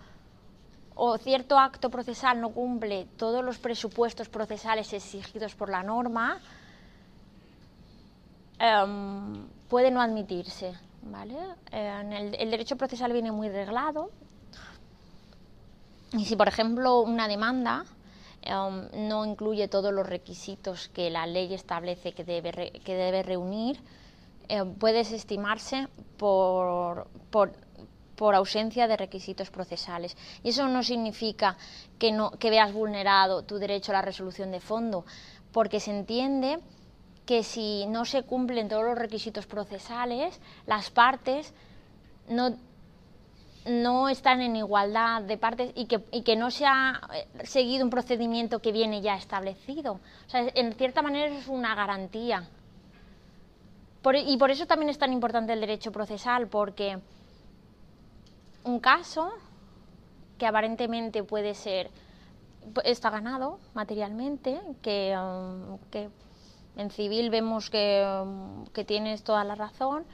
o 0.96 1.18
cierto 1.18 1.58
acto 1.58 1.90
procesal 1.90 2.40
no 2.40 2.50
cumple 2.50 3.06
todos 3.18 3.44
los 3.44 3.58
presupuestos 3.58 4.30
procesales 4.30 4.90
exigidos 4.94 5.54
por 5.54 5.68
la 5.68 5.82
norma, 5.82 6.40
em, 8.58 9.46
puede 9.68 9.90
no 9.90 10.00
admitirse. 10.00 10.72
¿vale? 11.02 11.36
el, 11.70 12.50
derecho 12.50 12.76
procesal 12.76 13.12
viene 13.12 13.30
muy 13.30 13.48
reglado. 13.48 14.10
Y 16.12 16.24
si, 16.24 16.36
por 16.36 16.48
ejemplo, 16.48 17.00
una 17.00 17.28
demanda 17.28 17.84
em, 18.42 19.08
no 19.08 19.24
incluye 19.24 19.68
todos 19.68 19.92
los 19.92 20.06
requisitos 20.06 20.88
que 20.88 21.10
la 21.10 21.26
ley 21.26 21.52
establece 21.52 22.12
que 22.12 22.24
debe, 22.24 22.72
que 22.84 22.94
debe 22.94 23.22
reunir, 23.22 23.80
eh, 24.48 24.64
puede 24.64 24.98
desestimarse 24.98 25.88
por, 26.16 27.08
por 27.30 27.52
por 28.16 28.34
ausencia 28.34 28.88
de 28.88 28.96
requisitos 28.96 29.50
procesales. 29.50 30.16
Y 30.42 30.48
eso 30.48 30.66
no 30.66 30.82
significa 30.82 31.56
que, 31.98 32.10
no, 32.10 32.30
que 32.32 32.50
veas 32.50 32.72
vulnerado 32.72 33.42
tu 33.42 33.58
derecho 33.58 33.92
a 33.92 33.96
la 33.96 34.02
resolución 34.02 34.50
de 34.50 34.60
fondo, 34.60 35.04
porque 35.52 35.78
se 35.78 35.96
entiende 35.96 36.58
que 37.26 37.42
si 37.42 37.86
no 37.86 38.04
se 38.04 38.22
cumplen 38.22 38.68
todos 38.68 38.84
los 38.84 38.98
requisitos 38.98 39.46
procesales, 39.46 40.40
las 40.66 40.90
partes 40.90 41.52
no, 42.28 42.56
no 43.66 44.08
están 44.08 44.40
en 44.40 44.56
igualdad 44.56 45.22
de 45.22 45.36
partes 45.36 45.72
y 45.74 45.86
que, 45.86 46.04
y 46.12 46.22
que 46.22 46.36
no 46.36 46.50
se 46.50 46.66
ha 46.66 47.00
eh, 47.12 47.26
seguido 47.44 47.84
un 47.84 47.90
procedimiento 47.90 48.60
que 48.60 48.72
viene 48.72 49.00
ya 49.00 49.16
establecido. 49.16 49.94
O 49.94 50.30
sea, 50.30 50.48
en 50.54 50.72
cierta 50.74 51.02
manera 51.02 51.34
es 51.34 51.48
una 51.48 51.74
garantía. 51.74 52.48
y 54.26 54.36
por 54.36 54.50
eso 54.50 54.66
también 54.66 54.88
es 54.88 54.98
tan 54.98 55.12
importante 55.12 55.52
el 55.52 55.60
derecho 55.60 55.90
procesal, 55.90 56.46
porque 56.46 56.98
un 58.62 58.78
caso 58.78 59.32
que 60.38 60.46
aparentemente 60.46 61.24
puede 61.24 61.54
ser, 61.54 61.90
está 62.84 63.10
ganado 63.10 63.58
materialmente, 63.74 64.60
que, 64.82 65.16
um, 65.16 65.78
en 66.76 66.90
civil 66.90 67.30
vemos 67.30 67.70
que, 67.70 68.04
que, 68.72 68.84
tienes 68.84 69.24
toda 69.24 69.44
la 69.44 69.54
razón, 69.54 70.04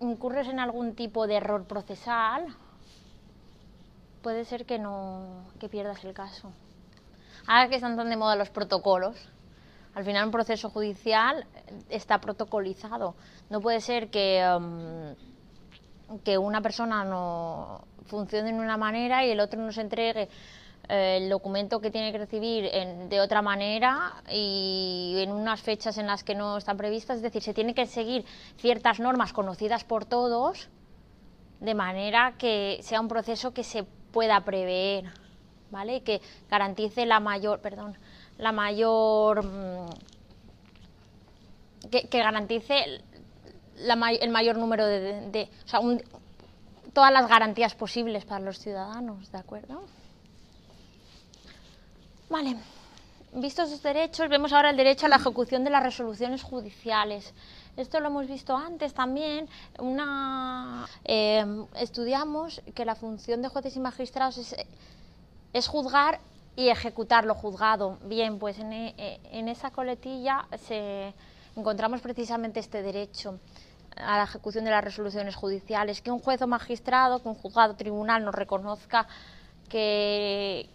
incurres 0.00 0.48
en 0.48 0.60
algún 0.60 0.94
tipo 0.94 1.26
de 1.26 1.36
error 1.36 1.66
procesal, 1.66 2.46
puede 4.22 4.44
ser 4.44 4.66
que 4.66 4.78
no 4.78 5.44
que 5.60 5.68
pierdas 5.68 6.04
el 6.04 6.12
caso. 6.12 6.52
Ahora 7.46 7.68
que 7.68 7.76
están 7.76 7.96
tan 7.96 8.10
de 8.10 8.16
moda 8.16 8.36
los 8.36 8.50
protocolos, 8.50 9.16
al 9.94 10.04
final 10.04 10.26
un 10.26 10.32
proceso 10.32 10.68
judicial 10.68 11.46
está 11.88 12.18
protocolizado. 12.18 13.14
No 13.50 13.60
puede 13.60 13.80
ser 13.80 14.10
que 14.10 14.44
um, 14.58 15.14
que 16.24 16.38
una 16.38 16.60
persona 16.60 17.04
no 17.04 17.84
funcione 18.06 18.52
de 18.52 18.58
una 18.58 18.76
manera 18.76 19.24
y 19.24 19.30
el 19.30 19.40
otro 19.40 19.60
nos 19.60 19.78
entregue 19.78 20.22
eh, 20.22 20.28
el 20.88 21.28
documento 21.28 21.80
que 21.80 21.90
tiene 21.90 22.12
que 22.12 22.18
recibir 22.18 22.70
de 23.08 23.20
otra 23.20 23.42
manera 23.42 24.22
y 24.30 25.14
en 25.18 25.32
unas 25.32 25.60
fechas 25.60 25.98
en 25.98 26.06
las 26.06 26.22
que 26.24 26.34
no 26.34 26.56
están 26.56 26.76
previstas. 26.76 27.16
Es 27.16 27.22
decir, 27.22 27.42
se 27.42 27.54
tiene 27.54 27.74
que 27.74 27.86
seguir 27.86 28.24
ciertas 28.58 29.00
normas 29.00 29.32
conocidas 29.32 29.84
por 29.84 30.04
todos 30.04 30.68
de 31.60 31.74
manera 31.74 32.34
que 32.38 32.78
sea 32.82 33.00
un 33.00 33.08
proceso 33.08 33.52
que 33.52 33.64
se 33.64 33.84
pueda 34.12 34.40
prever, 34.42 35.04
¿vale? 35.70 35.96
Y 35.96 36.00
que 36.02 36.20
garantice 36.50 37.06
la 37.06 37.20
mayor, 37.20 37.60
perdón, 37.60 37.96
la 38.38 38.52
mayor 38.52 39.44
mm, 39.44 39.88
que, 41.90 42.18
garantice 42.18 43.00
el 43.76 44.30
mayor 44.30 44.56
número 44.58 44.86
de, 44.86 45.48
o 45.64 45.68
sea, 45.68 45.80
todas 46.92 47.12
las 47.12 47.28
garantías 47.28 47.74
posibles 47.74 48.24
para 48.24 48.44
los 48.44 48.58
ciudadanos, 48.58 49.30
¿de 49.30 49.38
acuerdo? 49.38 49.82
Vale, 52.28 52.56
vistos 53.32 53.70
los 53.70 53.82
derechos, 53.82 54.28
vemos 54.28 54.52
ahora 54.52 54.70
el 54.70 54.76
derecho 54.76 55.06
a 55.06 55.08
la 55.08 55.16
ejecución 55.16 55.62
de 55.62 55.70
las 55.70 55.82
resoluciones 55.82 56.42
judiciales. 56.42 57.32
Esto 57.76 58.00
lo 58.00 58.08
hemos 58.08 58.26
visto 58.26 58.56
antes 58.56 58.94
también. 58.94 59.48
Una, 59.78 60.88
eh, 61.04 61.44
estudiamos 61.76 62.62
que 62.74 62.84
la 62.84 62.96
función 62.96 63.42
de 63.42 63.48
jueces 63.48 63.76
y 63.76 63.80
magistrados 63.80 64.56
es, 65.52 65.68
juzgar 65.68 66.18
y 66.56 66.68
ejecutar 66.68 67.24
lo 67.24 67.34
juzgado. 67.34 67.98
Bien, 68.04 68.38
pues 68.38 68.58
en, 68.58 68.72
en 68.72 69.48
esa 69.48 69.70
coletilla 69.70 70.46
se, 70.66 71.14
encontramos 71.56 72.00
precisamente 72.00 72.60
este 72.60 72.82
derecho 72.82 73.38
a 73.96 74.18
la 74.18 74.24
ejecución 74.24 74.64
de 74.64 74.70
las 74.70 74.84
resoluciones 74.84 75.36
judiciales, 75.36 76.02
que 76.02 76.10
un 76.10 76.18
juez 76.18 76.42
o 76.42 76.46
magistrado, 76.46 77.22
que 77.22 77.28
un 77.28 77.34
juzgado 77.34 77.76
tribunal 77.76 78.24
nos 78.24 78.34
reconozca 78.34 79.06
que, 79.68 80.68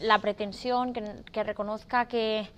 la 0.00 0.18
pretensión, 0.18 0.92
que, 0.92 1.42
reconozca 1.42 2.06
que, 2.06 2.48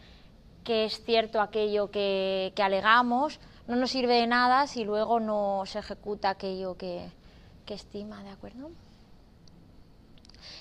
es 0.67 1.05
cierto 1.05 1.41
aquello 1.41 1.91
que, 1.91 2.53
alegamos, 2.59 3.41
no 3.67 3.77
nos 3.77 3.91
sirve 3.91 4.15
de 4.15 4.27
nada 4.27 4.67
si 4.67 4.85
luego 4.85 5.21
no 5.21 5.63
se 5.67 5.79
ejecuta 5.79 6.31
aquello 6.31 6.77
que, 6.77 7.11
que 7.67 7.75
estima, 7.75 8.23
¿de 8.23 8.31
acuerdo? 8.31 8.71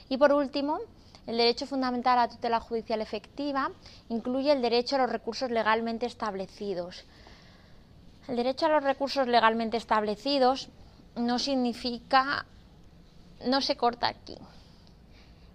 Y 0.09 0.17
por 0.17 0.33
último, 0.33 0.79
el 1.27 1.37
derecho 1.37 1.65
fundamental 1.65 2.17
a 2.17 2.27
la 2.27 2.29
tutela 2.29 2.59
judicial 2.59 3.01
efectiva 3.01 3.71
incluye 4.09 4.51
el 4.51 4.61
derecho 4.61 4.95
a 4.95 4.99
los 4.99 5.11
recursos 5.11 5.51
legalmente 5.51 6.05
establecidos. 6.05 7.05
El 8.27 8.35
derecho 8.35 8.65
a 8.65 8.69
los 8.69 8.83
recursos 8.83 9.27
legalmente 9.27 9.77
establecidos 9.77 10.69
no 11.15 11.39
significa, 11.39 12.45
no 13.45 13.61
se 13.61 13.75
corta 13.75 14.07
aquí. 14.07 14.37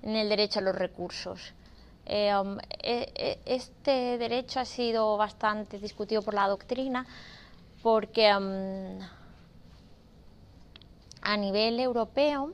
En 0.06 0.14
el 0.14 0.28
derecho 0.28 0.60
a 0.60 0.62
los 0.62 0.74
recursos. 0.74 1.52
Eh, 2.06 2.32
um, 2.38 2.58
e, 2.80 3.10
e, 3.12 3.40
este 3.44 4.16
derecho 4.18 4.60
ha 4.60 4.64
sido 4.64 5.16
bastante 5.16 5.80
discutido 5.80 6.22
por 6.22 6.34
la 6.34 6.46
doctrina 6.46 7.04
porque 7.82 8.32
um, 8.32 9.00
a 11.22 11.36
nivel 11.36 11.80
europeo 11.80 12.52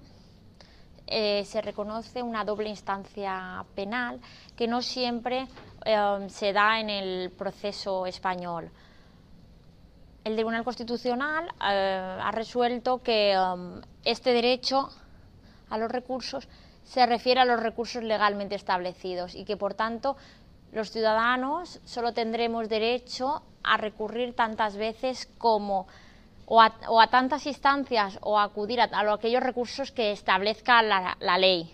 eh, 1.06 1.44
se 1.44 1.60
reconoce 1.60 2.22
una 2.22 2.42
doble 2.42 2.70
instancia 2.70 3.62
penal 3.74 4.18
que 4.56 4.66
no 4.66 4.80
siempre 4.80 5.46
um, 5.84 6.30
se 6.30 6.54
da 6.54 6.80
en 6.80 6.88
el 6.88 7.30
proceso 7.32 8.06
español. 8.06 8.70
El 10.24 10.36
Tribunal 10.36 10.64
Constitucional 10.64 11.44
eh, 11.60 12.18
ha 12.22 12.30
resuelto 12.30 13.02
que 13.02 13.36
este 14.04 14.32
derecho 14.32 14.88
a 15.68 15.76
los 15.76 15.90
recursos 15.90 16.48
se 16.84 17.06
refiere 17.06 17.40
a 17.40 17.44
los 17.44 17.60
recursos 17.60 18.02
legalmente 18.02 18.54
establecidos 18.54 19.34
y 19.34 19.44
que, 19.44 19.56
por 19.56 19.74
tanto, 19.74 20.16
los 20.72 20.90
ciudadanos 20.90 21.80
solo 21.84 22.12
tendremos 22.12 22.68
derecho 22.68 23.42
a 23.62 23.76
recurrir 23.76 24.34
tantas 24.34 24.76
veces 24.76 25.28
como 25.38 25.86
o 26.46 26.60
a, 26.60 27.06
tantas 27.06 27.46
instancias 27.46 28.18
o 28.20 28.38
a 28.38 28.44
acudir 28.44 28.80
a, 28.80 29.12
aquellos 29.12 29.42
recursos 29.42 29.92
que 29.92 30.12
establezca 30.12 30.82
la, 30.82 31.38
ley 31.38 31.70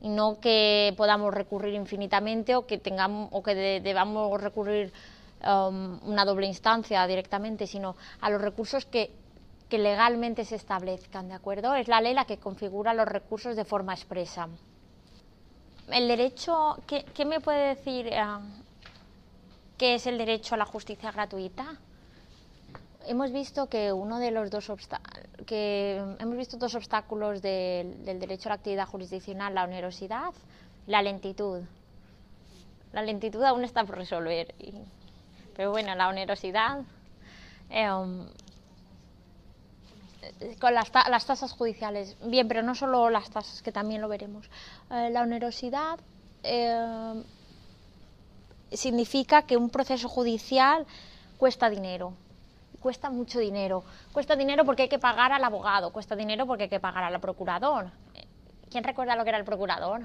y 0.00 0.08
no 0.08 0.40
que 0.40 0.94
podamos 0.96 1.34
recurrir 1.34 1.74
infinitamente 1.74 2.56
o 2.56 2.66
que 2.66 2.78
tengamos 2.78 3.28
o 3.32 3.42
que 3.42 3.80
debamos 3.80 4.40
recurrir 4.40 4.92
um, 5.44 5.98
una 6.08 6.24
doble 6.24 6.46
instancia 6.46 7.06
directamente, 7.06 7.66
sino 7.66 7.96
a 8.20 8.30
los 8.30 8.40
recursos 8.40 8.86
que 8.86 9.10
que 9.72 9.78
legalmente 9.78 10.44
se 10.44 10.56
establezcan, 10.56 11.28
¿de 11.28 11.34
acuerdo? 11.34 11.74
Es 11.74 11.88
la 11.88 12.02
ley 12.02 12.12
la 12.12 12.26
que 12.26 12.36
configura 12.36 12.92
los 12.92 13.08
recursos 13.08 13.56
de 13.56 13.64
forma 13.64 13.94
expresa. 13.94 14.46
El 15.88 16.08
derecho, 16.08 16.76
¿qué, 16.86 17.24
me 17.24 17.40
puede 17.40 17.68
decir 17.74 18.06
eh, 18.06 18.22
qué 19.78 19.94
es 19.94 20.06
el 20.06 20.18
derecho 20.18 20.56
a 20.56 20.58
la 20.58 20.66
justicia 20.66 21.10
gratuita? 21.10 21.64
Hemos 23.06 23.32
visto 23.32 23.70
que 23.70 23.94
uno 23.94 24.18
de 24.18 24.30
los 24.30 24.50
dos 24.50 24.70
que 25.46 25.96
hemos 26.18 26.36
visto 26.36 26.58
dos 26.58 26.74
obstáculos 26.74 27.40
del 27.40 28.20
derecho 28.20 28.50
a 28.50 28.50
la 28.50 28.56
actividad 28.56 28.86
jurisdiccional, 28.86 29.54
la 29.54 29.64
onerosidad 29.64 30.34
y 30.86 30.90
la 30.90 31.00
lentitud. 31.00 31.62
La 32.92 33.00
lentitud 33.00 33.42
aún 33.42 33.64
está 33.64 33.84
por 33.84 33.96
resolver, 33.96 34.54
pero 35.56 35.70
bueno, 35.70 35.94
la 35.94 36.08
onerosidad 36.08 36.82
eh, 37.70 37.88
con 40.60 40.74
las, 40.74 40.90
tasas 40.90 41.52
judiciales. 41.52 42.16
Bien, 42.24 42.48
pero 42.48 42.62
no 42.62 42.74
solo 42.74 43.10
las 43.10 43.30
tasas, 43.30 43.62
que 43.62 43.72
también 43.72 44.00
lo 44.00 44.08
veremos. 44.08 44.48
Eh, 44.90 45.10
la 45.10 45.22
onerosidad 45.22 45.98
eh, 46.42 47.22
significa 48.70 49.42
que 49.42 49.56
un 49.56 49.70
proceso 49.70 50.08
judicial 50.08 50.86
cuesta 51.38 51.68
dinero. 51.68 52.14
Cuesta 52.80 53.10
mucho 53.10 53.38
dinero. 53.38 53.84
Cuesta 54.12 54.36
dinero 54.36 54.64
porque 54.64 54.82
hay 54.82 54.88
que 54.88 54.98
pagar 54.98 55.32
al 55.32 55.44
abogado, 55.44 55.92
cuesta 55.92 56.16
dinero 56.16 56.46
porque 56.46 56.64
hay 56.64 56.68
que 56.68 56.80
pagar 56.80 57.04
al 57.04 57.20
procurador. 57.20 57.90
¿Quién 58.70 58.84
recuerda 58.84 59.16
lo 59.16 59.24
que 59.24 59.30
era 59.30 59.38
el 59.38 59.44
procurador? 59.44 60.02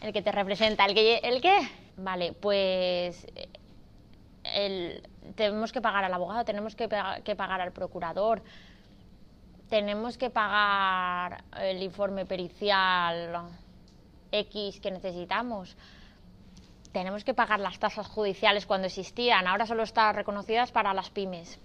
El 0.00 0.12
que 0.12 0.22
te 0.22 0.30
representa. 0.30 0.84
¿El 0.84 0.94
que, 0.94 1.16
el 1.18 1.40
qué? 1.40 1.58
Vale, 1.96 2.32
pues 2.32 3.26
el, 4.44 5.02
tenemos 5.34 5.72
que 5.72 5.80
pagar 5.80 6.04
al 6.04 6.14
abogado, 6.14 6.44
tenemos 6.44 6.74
que, 6.74 6.88
que 7.24 7.36
pagar 7.36 7.60
al 7.60 7.72
procurador, 7.72 8.42
tenemos 9.68 10.16
que 10.16 10.30
pagar 10.30 11.44
el 11.60 11.82
informe 11.82 12.24
pericial 12.24 13.48
X 14.32 14.80
que 14.80 14.90
necesitamos. 14.90 15.76
Tenemos 16.92 17.22
que 17.22 17.34
pagar 17.34 17.60
las 17.60 17.78
tasas 17.78 18.08
judiciales 18.08 18.66
cuando 18.66 18.86
existían, 18.86 19.46
ahora 19.46 19.66
solo 19.66 19.82
están 19.82 20.14
reconocidas 20.14 20.72
para 20.72 20.94
las 20.94 21.10
pymes. 21.10 21.58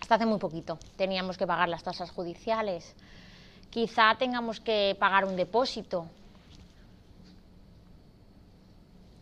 Hasta 0.00 0.14
hace 0.14 0.26
muy 0.26 0.38
poquito 0.38 0.78
teníamos 0.96 1.36
que 1.36 1.46
pagar 1.46 1.68
las 1.68 1.82
tasas 1.82 2.10
judiciales. 2.10 2.96
Quizá 3.68 4.16
tengamos 4.18 4.60
que 4.60 4.96
pagar 4.98 5.24
un 5.24 5.36
depósito 5.36 6.06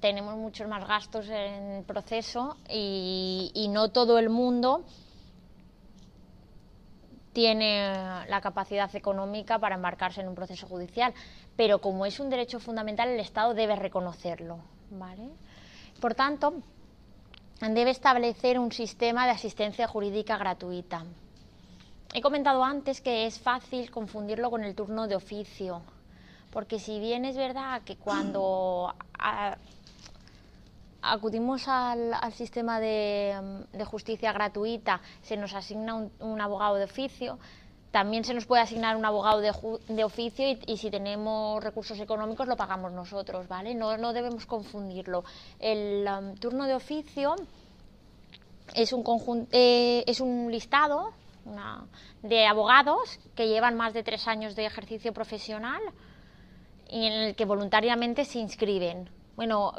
tenemos 0.00 0.36
muchos 0.36 0.68
más 0.68 0.86
gastos 0.86 1.28
en 1.28 1.84
proceso 1.84 2.56
y, 2.68 3.68
no 3.70 3.90
todo 3.90 4.18
el 4.18 4.30
mundo 4.30 4.84
tiene 7.32 8.26
la 8.28 8.40
capacidad 8.40 8.94
económica 8.96 9.58
para 9.58 9.76
embarcarse 9.76 10.20
en 10.20 10.28
un 10.28 10.34
proceso 10.34 10.66
judicial, 10.66 11.12
pero 11.56 11.80
como 11.80 12.06
es 12.06 12.18
un 12.18 12.30
derecho 12.30 12.58
fundamental, 12.58 13.08
el 13.08 13.20
Estado 13.20 13.54
debe 13.54 13.76
reconocerlo. 13.76 14.58
¿vale? 14.90 15.28
Por 16.00 16.14
tanto, 16.14 16.54
debe 17.60 17.90
establecer 17.90 18.58
un 18.58 18.72
sistema 18.72 19.24
de 19.26 19.32
asistencia 19.32 19.86
jurídica 19.86 20.36
gratuita. 20.36 21.04
He 22.14 22.22
comentado 22.22 22.64
antes 22.64 23.00
que 23.00 23.26
es 23.26 23.38
fácil 23.38 23.90
confundirlo 23.90 24.50
con 24.50 24.64
el 24.64 24.74
turno 24.74 25.06
de 25.06 25.16
oficio, 25.16 25.82
porque 26.50 26.78
si 26.78 26.98
bien 26.98 27.24
es 27.24 27.36
verdad 27.36 27.82
que 27.82 27.96
cuando 27.96 28.94
acudimos 31.02 31.68
al, 31.68 32.14
sistema 32.32 32.80
de, 32.80 33.64
justicia 33.86 34.32
gratuita, 34.32 35.00
se 35.22 35.36
nos 35.36 35.54
asigna 35.54 35.94
un, 35.94 36.40
abogado 36.40 36.76
de 36.76 36.84
oficio, 36.84 37.38
también 37.90 38.24
se 38.24 38.34
nos 38.34 38.46
puede 38.46 38.62
asignar 38.62 38.96
un 38.96 39.04
abogado 39.04 39.40
de, 39.40 40.04
oficio 40.04 40.46
y, 40.66 40.76
si 40.76 40.90
tenemos 40.90 41.62
recursos 41.62 41.98
económicos 42.00 42.46
lo 42.46 42.56
pagamos 42.56 42.92
nosotros, 42.92 43.48
¿vale? 43.48 43.74
No, 43.74 43.96
no 43.96 44.12
debemos 44.12 44.46
confundirlo. 44.46 45.24
El 45.58 46.06
um, 46.06 46.34
turno 46.36 46.66
de 46.66 46.74
oficio 46.74 47.34
es 48.74 48.92
un, 48.92 49.48
eh, 49.52 50.04
es 50.06 50.20
un 50.20 50.50
listado 50.50 51.12
de 52.22 52.46
abogados 52.46 53.18
que 53.34 53.48
llevan 53.48 53.74
más 53.74 53.94
de 53.94 54.02
tres 54.02 54.28
años 54.28 54.54
de 54.54 54.66
ejercicio 54.66 55.14
profesional 55.14 55.80
y 56.90 57.06
en 57.06 57.12
el 57.12 57.36
que 57.36 57.46
voluntariamente 57.46 58.26
se 58.26 58.38
inscriben. 58.38 59.08
Bueno, 59.34 59.72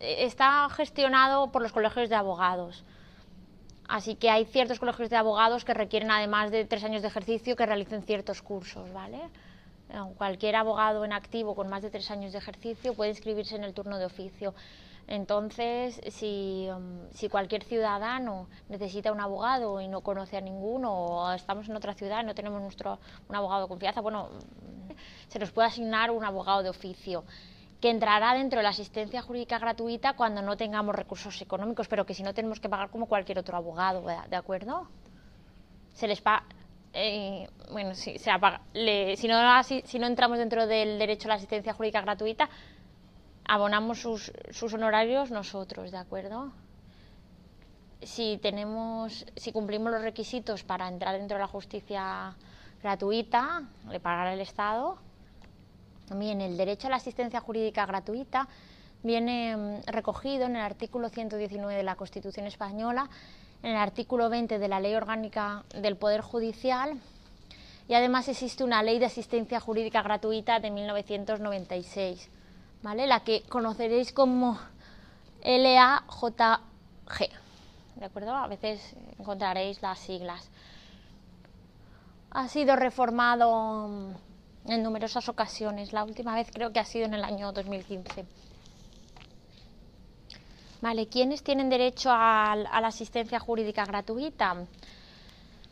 está 0.00 0.68
gestionado 0.70 1.50
por 1.52 1.62
los 1.62 1.72
colegios 1.72 2.08
de 2.08 2.14
abogados. 2.14 2.84
Así 3.88 4.16
que 4.16 4.30
hay 4.30 4.44
ciertos 4.44 4.80
colegios 4.80 5.10
de 5.10 5.16
abogados 5.16 5.64
que 5.64 5.72
requieren, 5.72 6.10
además 6.10 6.50
de 6.50 6.64
tres 6.64 6.82
años 6.84 7.02
de 7.02 7.08
ejercicio, 7.08 7.54
que 7.54 7.66
realicen 7.66 8.02
ciertos 8.02 8.42
cursos, 8.42 8.92
¿vale? 8.92 9.20
Cualquier 10.16 10.56
abogado 10.56 11.04
en 11.04 11.12
activo 11.12 11.54
con 11.54 11.68
más 11.68 11.82
de 11.82 11.90
tres 11.90 12.10
años 12.10 12.32
de 12.32 12.38
ejercicio 12.38 12.94
puede 12.94 13.10
inscribirse 13.10 13.54
en 13.54 13.62
el 13.62 13.72
turno 13.72 13.98
de 13.98 14.06
oficio. 14.06 14.54
Entonces, 15.06 16.00
si, 16.08 16.66
um, 16.68 17.28
cualquier 17.30 17.62
ciudadano 17.62 18.48
necesita 18.68 19.12
un 19.12 19.20
abogado 19.20 19.80
y 19.80 19.86
no 19.86 20.00
conoce 20.00 20.36
a 20.36 20.40
ninguno, 20.40 20.92
o 20.92 21.32
estamos 21.32 21.68
en 21.68 21.76
otra 21.76 21.94
ciudad 21.94 22.24
y 22.24 22.26
no 22.26 22.34
tenemos 22.34 22.60
nuestro, 22.60 22.98
un 23.28 23.36
abogado 23.36 23.62
de 23.62 23.68
confianza, 23.68 24.00
bueno, 24.00 24.30
se 25.28 25.38
nos 25.38 25.52
puede 25.52 25.68
asignar 25.68 26.10
un 26.10 26.24
abogado 26.24 26.64
de 26.64 26.70
oficio 26.70 27.22
que 27.80 27.90
entrará 27.90 28.34
dentro 28.34 28.58
de 28.58 28.62
la 28.62 28.70
asistencia 28.70 29.22
jurídica 29.22 29.58
gratuita 29.58 30.14
cuando 30.14 30.42
no 30.42 30.56
tengamos 30.56 30.94
recursos 30.94 31.40
económicos, 31.42 31.88
pero 31.88 32.06
que 32.06 32.14
si 32.14 32.22
no 32.22 32.32
tenemos 32.32 32.60
que 32.60 32.68
pagar 32.68 32.90
como 32.90 33.06
cualquier 33.06 33.38
otro 33.38 33.56
abogado, 33.56 34.04
¿de 34.28 34.36
acuerdo? 34.36 34.88
Se 35.92 36.08
les 36.08 36.20
paga. 36.20 36.44
Eh, 36.98 37.46
bueno, 37.70 37.94
si, 37.94 38.18
se 38.18 38.30
apaga, 38.30 38.62
si, 38.72 39.28
no, 39.28 39.62
si 39.62 39.98
no 39.98 40.06
entramos 40.06 40.38
dentro 40.38 40.66
del 40.66 40.98
derecho 40.98 41.28
a 41.28 41.30
la 41.30 41.34
asistencia 41.34 41.74
jurídica 41.74 42.00
gratuita, 42.00 42.48
abonamos 43.46 44.00
sus, 44.00 44.32
sus 44.50 44.72
honorarios 44.72 45.30
nosotros, 45.30 45.90
¿de 45.90 45.98
acuerdo? 45.98 46.52
Si 48.00 48.38
tenemos, 48.42 49.26
si 49.36 49.52
cumplimos 49.52 49.92
los 49.92 50.00
requisitos 50.00 50.62
para 50.64 50.88
entrar 50.88 51.18
dentro 51.18 51.36
de 51.36 51.42
la 51.42 51.48
justicia 51.48 52.34
gratuita, 52.82 53.62
le 53.90 54.00
pagará 54.00 54.32
el 54.32 54.40
Estado, 54.40 54.98
también 56.08 56.40
el 56.40 56.56
derecho 56.56 56.86
a 56.86 56.90
la 56.90 56.96
asistencia 56.96 57.40
jurídica 57.40 57.86
gratuita 57.86 58.48
viene 59.02 59.56
mm, 59.56 59.80
recogido 59.86 60.46
en 60.46 60.56
el 60.56 60.62
artículo 60.62 61.08
119 61.08 61.74
de 61.74 61.82
la 61.82 61.96
Constitución 61.96 62.46
española, 62.46 63.08
en 63.62 63.72
el 63.72 63.76
artículo 63.76 64.28
20 64.28 64.58
de 64.58 64.68
la 64.68 64.80
Ley 64.80 64.94
Orgánica 64.94 65.64
del 65.74 65.96
Poder 65.96 66.20
Judicial 66.20 67.00
y 67.88 67.94
además 67.94 68.28
existe 68.28 68.64
una 68.64 68.82
Ley 68.82 68.98
de 68.98 69.06
Asistencia 69.06 69.60
Jurídica 69.60 70.02
Gratuita 70.02 70.58
de 70.58 70.70
1996, 70.70 72.28
¿vale? 72.82 73.06
la 73.06 73.20
que 73.20 73.42
conoceréis 73.42 74.12
como 74.12 74.58
LAJG. 75.44 76.50
¿De 77.94 78.04
acuerdo? 78.04 78.34
A 78.34 78.48
veces 78.48 78.94
encontraréis 79.18 79.80
las 79.82 79.98
siglas. 80.00 80.50
Ha 82.30 82.48
sido 82.48 82.76
reformado 82.76 83.88
mm, 83.88 84.25
en 84.68 84.82
numerosas 84.82 85.28
ocasiones. 85.28 85.92
La 85.92 86.04
última 86.04 86.34
vez 86.34 86.48
creo 86.52 86.72
que 86.72 86.80
ha 86.80 86.84
sido 86.84 87.06
en 87.06 87.14
el 87.14 87.24
año 87.24 87.52
2015. 87.52 88.24
Vale, 90.80 91.08
¿quiénes 91.08 91.42
tienen 91.42 91.70
derecho 91.70 92.10
a, 92.12 92.54
la 92.54 92.86
asistencia 92.86 93.40
jurídica 93.40 93.84
gratuita? 93.84 94.54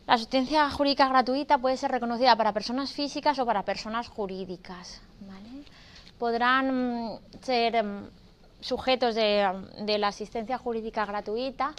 La 0.07 0.13
asistencia 0.13 0.69
jurídica 0.69 1.07
gratuita 1.07 1.57
puede 1.57 1.77
ser 1.77 1.91
reconocida 1.91 2.35
para 2.35 2.53
personas 2.53 2.91
físicas 2.91 3.39
o 3.39 3.45
para 3.45 3.63
personas 3.63 4.07
jurídicas. 4.07 5.01
Podrán 6.19 7.13
mm, 7.13 7.19
ser 7.41 7.83
mm, 7.83 8.09
sujetos 8.61 9.15
de, 9.15 9.97
la 9.97 10.07
asistencia 10.07 10.57
jurídica 10.57 11.05
gratuita 11.05 11.73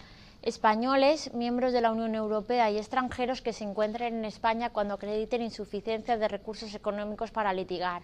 españoles, 0.47 1.35
miembros 1.35 1.73
de 1.73 1.81
la 1.81 1.91
Unión 1.91 2.15
Europea 2.15 2.71
y 2.71 2.79
extranjeros 2.79 3.43
que 3.43 3.53
se 3.53 3.65
encuentren 3.65 4.15
en 4.15 4.25
España 4.25 4.71
cuando 4.71 4.95
acrediten 4.95 5.43
insuficiencia 5.43 6.17
de 6.17 6.29
recursos 6.29 6.73
económicos 6.73 7.33
para 7.33 7.53
litigar. 7.53 8.03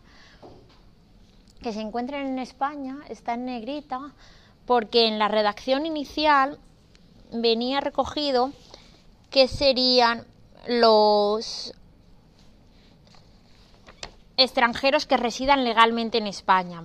Que 1.63 1.73
se 1.73 1.81
encuentren 1.81 2.27
en 2.27 2.41
España 2.41 2.99
está 3.09 3.35
en 3.35 3.45
negrita 3.45 4.13
porque 4.67 5.07
en 5.07 5.21
la 5.21 5.29
redacción 5.29 5.87
inicial 5.87 6.59
venía 7.33 7.81
recogido 7.81 8.51
que 9.31 9.47
serían 9.47 10.27
los 10.67 11.73
extranjeros 14.37 15.07
que 15.07 15.17
residan 15.17 15.63
legalmente 15.63 16.19
en 16.19 16.27
España. 16.27 16.83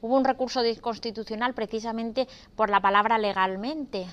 Hubo 0.00 0.14
un 0.14 0.24
recurso 0.24 0.62
constitucional 0.80 1.54
precisamente 1.54 2.28
por 2.54 2.70
la 2.70 2.80
palabra 2.80 3.18
legalmente 3.18 4.06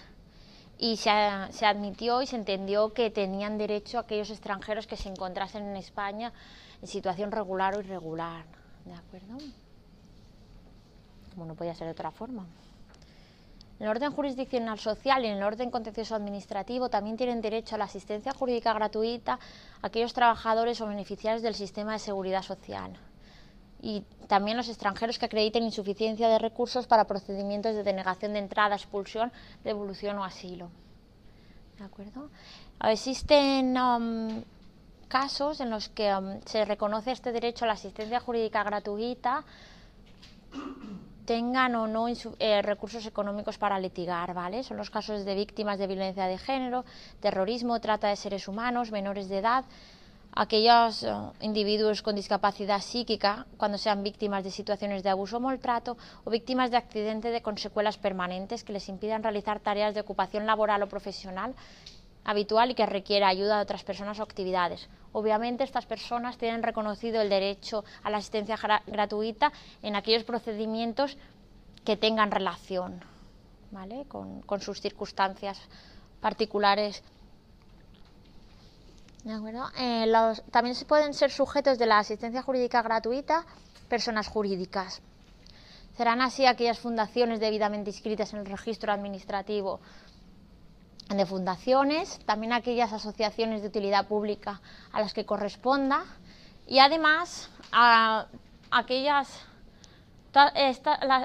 y 0.78 0.98
se, 0.98 1.10
admitió 1.10 2.22
y 2.22 2.28
se 2.28 2.36
entendió 2.36 2.94
que 2.94 3.10
tenían 3.10 3.58
derecho 3.58 4.00
aquellos 4.00 4.30
extranjeros 4.30 4.88
que 4.88 4.98
se 4.98 5.10
encontrasen 5.10 5.66
en 5.66 5.76
España 5.76 6.32
en 6.82 6.88
situación 6.88 7.32
regular 7.32 7.76
o 7.76 7.80
irregular. 7.80 8.46
¿De 8.86 8.94
acuerdo? 8.94 9.38
Como 11.34 11.46
no 11.46 11.56
podía 11.56 11.76
ser 11.76 11.88
de 11.88 11.94
otra 11.94 12.12
forma. 12.12 12.46
En 13.80 13.86
el 13.86 13.90
orden 13.90 14.12
jurisdiccional 14.12 14.80
social 14.80 15.24
y 15.24 15.28
en 15.28 15.38
el 15.38 15.44
orden 15.44 15.70
contencioso 15.70 16.16
administrativo 16.16 16.90
también 16.90 17.18
tienen 17.18 17.42
derecho 17.42 17.76
a 17.76 17.78
la 17.78 17.86
asistencia 17.86 18.34
jurídica 18.34 18.74
gratuita 18.74 19.40
aquellos 19.82 20.14
trabajadores 20.14 20.82
o 20.82 20.88
beneficiarios 20.88 21.44
del 21.44 21.54
sistema 21.54 21.94
de 21.94 22.00
seguridad 22.00 22.42
social 22.42 22.98
y 23.82 24.04
también 24.28 24.58
los 24.58 24.70
extranjeros 24.70 25.20
que 25.20 25.26
acrediten 25.26 25.64
insuficiencia 25.64 26.28
de 26.28 26.40
recursos 26.40 26.88
para 26.88 27.06
procedimientos 27.06 27.76
de 27.76 27.84
denegación 27.84 28.34
de 28.34 28.40
entrada, 28.40 28.76
expulsión, 28.76 29.32
devolución 29.64 30.18
o 30.18 30.24
asilo. 30.24 30.70
¿De 31.78 31.86
acuerdo? 31.86 32.30
Existen 32.84 33.78
um, 33.78 34.44
casos 35.08 35.62
en 35.62 35.70
los 35.70 35.90
que 35.90 36.14
um, 36.14 36.42
se 36.46 36.66
reconoce 36.66 37.12
este 37.12 37.32
derecho 37.32 37.66
a 37.66 37.68
la 37.68 37.74
asistencia 37.74 38.20
jurídica 38.20 38.64
gratuita 38.64 39.46
tengan 41.28 41.76
o 41.76 41.88
no 41.88 42.08
eh, 42.08 42.62
recursos 42.62 43.06
económicos 43.06 43.58
para 43.58 43.78
litigar, 43.78 44.34
¿vale? 44.34 44.64
Son 44.64 44.78
los 44.78 44.90
casos 44.90 45.26
de 45.26 45.36
víctimas 45.36 45.78
de 45.78 45.86
violencia 45.86 46.26
de 46.26 46.38
género, 46.38 46.86
terrorismo, 47.20 47.82
trata 47.82 48.08
de 48.08 48.16
seres 48.16 48.48
humanos, 48.48 48.92
menores 48.92 49.28
de 49.28 49.40
edad, 49.40 49.66
aquellos 50.38 51.02
eh, 51.02 51.12
individuos 51.42 52.04
con 52.04 52.16
discapacidad 52.16 52.80
psíquica 52.80 53.48
cuando 53.58 53.80
sean 53.80 54.04
víctimas 54.04 54.44
de 54.44 54.52
situaciones 54.52 55.02
de 55.02 55.10
abuso 55.10 55.38
o 55.38 55.40
maltrato 55.42 55.98
o 56.26 56.30
víctimas 56.30 56.70
de 56.70 56.78
accidente 56.78 57.32
de 57.34 57.42
con 57.42 57.56
permanentes 58.02 58.64
que 58.64 58.74
les 58.74 58.88
impidan 58.88 59.24
realizar 59.24 59.60
tareas 59.60 59.96
de 59.96 60.02
ocupación 60.02 60.46
laboral 60.46 60.84
o 60.84 60.88
profesional 60.88 61.56
habitual 62.24 62.70
y 62.70 62.76
que 62.76 62.86
requiera 62.86 63.28
ayuda 63.28 63.58
de 63.58 63.64
otras 63.64 63.84
personas 63.84 64.20
o 64.20 64.24
actividades. 64.24 64.90
Obviamente 65.12 65.64
estas 65.64 65.88
personas 65.88 66.38
tienen 66.38 66.62
reconocido 66.62 67.20
el 67.22 67.30
derecho 67.30 67.84
a 68.04 68.12
la 68.12 68.18
asistencia 68.18 68.60
gratuita 68.86 69.52
en 69.82 69.96
aquellos 69.96 70.24
procedimientos 70.24 71.18
que 71.84 71.98
tengan 71.98 72.30
relación 72.30 73.02
con, 74.08 74.62
sus 74.62 74.82
circunstancias 74.82 75.58
particulares. 76.22 77.02
Eh, 79.78 80.14
también 80.52 80.74
se 80.76 80.86
pueden 80.86 81.14
ser 81.14 81.32
sujetos 81.32 81.78
de 81.78 81.86
la 81.86 82.00
asistencia 82.00 82.42
jurídica 82.42 82.82
gratuita 82.82 83.46
personas 83.90 84.28
jurídicas. 84.28 85.02
Serán 85.98 86.22
así 86.22 86.46
aquellas 86.46 86.80
fundaciones 86.80 87.40
debidamente 87.40 87.90
inscritas 87.90 88.32
en 88.34 88.40
el 88.40 88.46
registro 88.46 88.92
administrativo 88.94 89.82
de 91.10 91.26
fundaciones, 91.26 92.20
también 92.26 92.54
aquellas 92.54 92.94
asociaciones 92.94 93.62
de 93.62 93.68
utilidad 93.68 94.08
pública 94.08 94.62
a 94.94 95.02
las 95.02 95.14
que 95.14 95.26
corresponda 95.26 96.06
y 96.66 96.80
además 96.80 97.50
aquellas 98.72 99.28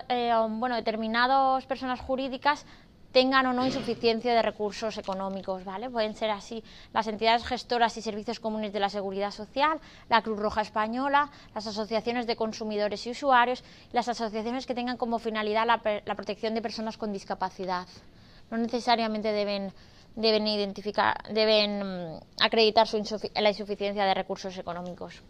eh, 0.08 0.32
bueno, 0.48 0.74
determinadas 0.74 1.66
personas 1.66 2.00
jurídicas 2.00 2.64
tengan 3.12 3.46
o 3.46 3.52
no 3.52 3.66
insuficiencia 3.66 4.34
de 4.34 4.42
recursos 4.42 4.98
económicos, 4.98 5.64
¿vale? 5.64 5.90
Pueden 5.90 6.14
ser 6.14 6.30
así 6.30 6.64
las 6.92 7.06
entidades 7.06 7.44
gestoras 7.44 7.96
y 7.96 8.02
servicios 8.02 8.40
comunes 8.40 8.72
de 8.72 8.80
la 8.80 8.88
Seguridad 8.88 9.30
Social, 9.30 9.78
la 10.08 10.22
Cruz 10.22 10.38
Roja 10.38 10.62
Española, 10.62 11.30
las 11.54 11.66
asociaciones 11.66 12.26
de 12.26 12.36
consumidores 12.36 13.06
y 13.06 13.10
usuarios, 13.10 13.62
las 13.92 14.08
asociaciones 14.08 14.66
que 14.66 14.74
tengan 14.74 14.96
como 14.96 15.18
finalidad 15.18 15.66
la 15.66 16.14
protección 16.14 16.54
de 16.54 16.62
personas 16.62 16.96
con 16.96 17.12
discapacidad 17.12 17.86
no 18.52 18.58
necesariamente 18.58 19.32
deben, 19.32 19.72
deben, 20.14 20.46
identificar, 20.46 21.16
deben 21.32 21.80
mm, 21.80 22.20
acreditar 22.40 22.86
su 22.86 22.98
la 23.34 23.48
insuficiencia 23.48 24.04
de 24.04 24.14
recursos 24.14 24.56
económicos. 24.58 25.22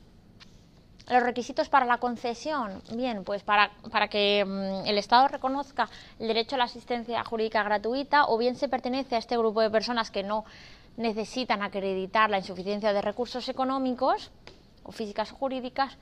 Los 1.09 1.23
requisitos 1.23 1.69
para 1.69 1.85
la 1.85 1.99
concesión, 1.99 2.81
bien, 2.95 3.25
pues 3.25 3.43
para, 3.43 3.73
para, 3.91 4.09
que 4.09 4.45
mm, 4.45 4.87
el 4.87 4.99
Estado 4.99 5.29
reconozca 5.29 5.89
el 6.19 6.29
derecho 6.29 6.55
a 6.55 6.59
la 6.59 6.65
asistencia 6.65 7.25
jurídica 7.25 7.63
gratuita 7.63 8.27
o 8.27 8.39
bien 8.39 8.55
se 8.55 8.69
pertenece 8.69 9.17
a 9.17 9.19
este 9.19 9.37
grupo 9.37 9.61
de 9.61 9.71
personas 9.71 10.11
que 10.11 10.23
no 10.23 10.45
necesitan 10.97 11.63
acreditar 11.63 12.31
la 12.31 12.39
insuficiencia 12.39 12.93
de 12.93 13.03
recursos 13.03 13.49
económicos 13.49 14.31
o 14.85 14.93
físicas 14.93 15.31
jurídicas, 15.31 15.97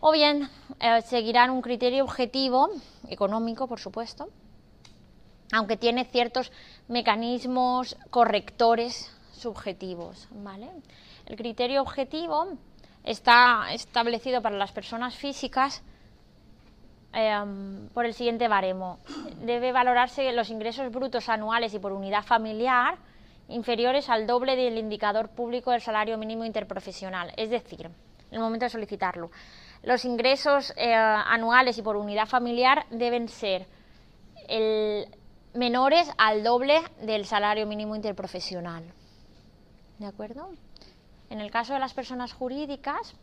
o 0.00 0.12
bien 0.12 0.48
eh, 0.80 1.02
seguirán 1.02 1.50
un 1.50 1.62
criterio 1.62 2.04
objetivo, 2.04 2.70
económico 3.08 3.66
por 3.66 3.78
supuesto, 3.78 4.28
aunque 5.52 5.76
tiene 5.76 6.04
ciertos 6.04 6.50
mecanismos 6.88 7.96
correctores 8.10 9.10
subjetivos. 9.32 10.28
¿vale? 10.32 10.70
El 11.26 11.36
criterio 11.36 11.82
objetivo 11.82 12.48
está 13.04 13.72
establecido 13.72 14.42
para 14.42 14.56
las 14.56 14.72
personas 14.72 15.16
físicas 15.16 15.82
em, 17.12 17.88
por 17.88 18.06
el 18.06 18.14
siguiente 18.14 18.48
baremo. 18.48 18.98
Debe 19.44 19.72
valorarse 19.72 20.32
los 20.32 20.50
ingresos 20.50 20.90
brutos 20.90 21.28
anuales 21.28 21.74
y 21.74 21.78
por 21.78 21.92
unidad 21.92 22.24
familiar 22.24 22.98
inferiores 23.48 24.08
al 24.08 24.26
doble 24.26 24.56
del 24.56 24.78
indicador 24.78 25.28
público 25.28 25.72
del 25.72 25.80
salario 25.80 26.16
mínimo 26.16 26.44
interprofesional, 26.44 27.32
es 27.36 27.50
decir, 27.50 27.86
en 27.86 27.92
el 28.30 28.40
momento 28.40 28.64
de 28.64 28.70
solicitarlo. 28.70 29.30
Los 29.82 30.04
ingresos 30.04 30.72
eh, 30.76 30.94
anuales 30.94 31.76
y 31.76 31.82
por 31.82 31.96
unidad 31.96 32.26
familiar 32.26 32.86
deben 32.90 33.28
ser 33.28 33.66
el 34.48 35.06
menores 35.54 36.10
al 36.16 36.42
doble 36.42 36.80
del 37.02 37.26
salario 37.26 37.66
mínimo 37.66 37.94
interprofesional. 37.94 38.84
¿De 39.98 40.06
acuerdo? 40.06 40.48
En 41.32 41.40
el 41.40 41.50
caso 41.50 41.72
de 41.72 41.78
las 41.78 41.94
personas 41.94 42.34
jurídicas, 42.34 43.14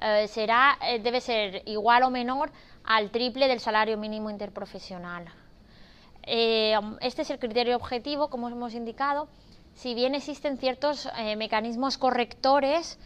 eh, 0.00 0.26
será, 0.26 0.76
eh, 0.82 0.98
debe 0.98 1.20
ser 1.20 1.62
igual 1.66 2.02
o 2.02 2.10
menor 2.10 2.50
al 2.82 3.12
triple 3.12 3.46
del 3.46 3.60
salario 3.60 3.96
mínimo 3.96 4.30
interprofesional. 4.30 5.26
Eh, 6.24 6.74
este 7.02 7.22
es 7.22 7.30
el 7.30 7.38
criterio 7.38 7.76
objetivo, 7.76 8.30
como 8.30 8.48
hemos 8.48 8.74
indicado, 8.74 9.28
si 9.74 9.94
bien 9.94 10.16
existen 10.16 10.58
ciertos 10.58 11.08
mecanismos 11.36 11.96
correctores 11.96 12.98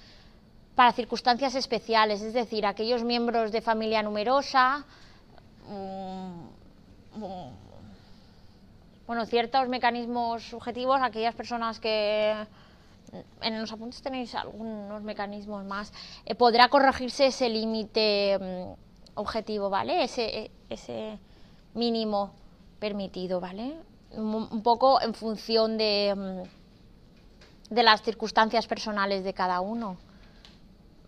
para 0.75 0.93
circunstancias 0.93 1.55
especiales, 1.55 2.23
es 2.23 2.33
decir, 2.33 2.65
aquellos 2.65 3.05
miembros 3.05 3.53
de 3.53 3.61
familia 3.61 4.03
numerosa, 4.03 4.87
mm, 5.69 6.45
bueno, 9.07 9.27
ciertos 9.27 9.69
mecanismos 9.69 10.45
subjetivos, 10.45 11.03
aquellas 11.03 11.35
personas 11.35 11.79
que 11.79 12.47
en 13.41 13.61
los 13.61 13.73
apuntes 13.73 14.03
tenéis 14.03 14.35
algunos 14.35 15.03
mecanismos 15.03 15.65
más, 15.65 15.93
eh, 16.25 16.35
podrá 16.35 16.69
corregirse 16.69 17.27
ese 17.27 17.49
límite 17.49 18.39
mm, 18.41 19.19
objetivo, 19.19 19.71
¿vale? 19.71 20.05
Ese, 20.05 20.51
ese 20.69 21.19
mínimo 21.75 22.33
permitido, 22.79 23.41
¿vale? 23.41 23.77
Un, 24.13 24.63
poco 24.63 25.01
en 25.01 25.15
función 25.15 25.77
de, 25.77 26.15
mm, 26.17 27.75
de 27.75 27.83
las 27.83 28.03
circunstancias 28.03 28.67
personales 28.67 29.25
de 29.25 29.33
cada 29.33 29.61
uno. 29.61 29.97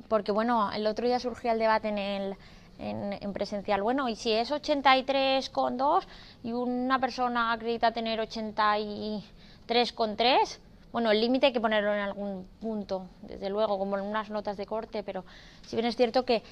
Porque, 0.08 0.32
bueno, 0.32 0.70
el 0.72 0.86
otro 0.86 1.06
día 1.06 1.18
surgió 1.18 1.52
el 1.52 1.58
debate 1.58 1.88
en 1.88 1.98
el 1.98 2.36
en, 2.78 3.32
presencial. 3.32 3.82
Bueno, 3.82 4.08
y 4.08 4.16
si 4.16 4.32
es 4.32 4.50
83,2 4.50 6.04
y 6.42 6.52
una 6.52 6.98
persona 6.98 7.52
acredita 7.52 7.92
tener 7.92 8.18
83,3, 8.20 10.58
bueno, 10.96 11.10
el 11.10 11.20
límite 11.20 11.44
hay 11.44 11.52
que 11.52 11.60
ponerlo 11.60 11.92
en 11.92 12.00
algún 12.00 12.48
punto, 12.58 13.10
desde 13.20 13.50
luego, 13.50 13.78
como 13.78 13.98
en 13.98 14.04
unas 14.04 14.30
notas 14.30 14.56
de 14.56 14.64
corte, 14.64 15.02
pero 15.02 15.26
si 15.66 15.76
bien 15.76 15.84
es 15.84 15.94
cierto 15.94 16.24
que 16.24 16.42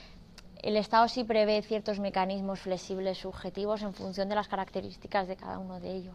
el 0.60 0.76
Estado 0.76 1.08
sí 1.08 1.24
prevé 1.24 1.62
ciertos 1.62 1.98
mecanismos 1.98 2.60
flexibles 2.60 3.16
subjetivos 3.16 3.80
en 3.80 3.94
función 3.94 4.28
de 4.28 4.34
las 4.34 4.46
características 4.46 5.28
de 5.28 5.36
cada 5.36 5.58
uno 5.58 5.80
de 5.80 5.92
ellos. 5.92 6.14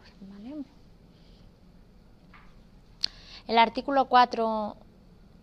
El 3.48 3.58
artículo 3.58 4.06
4 4.06 4.78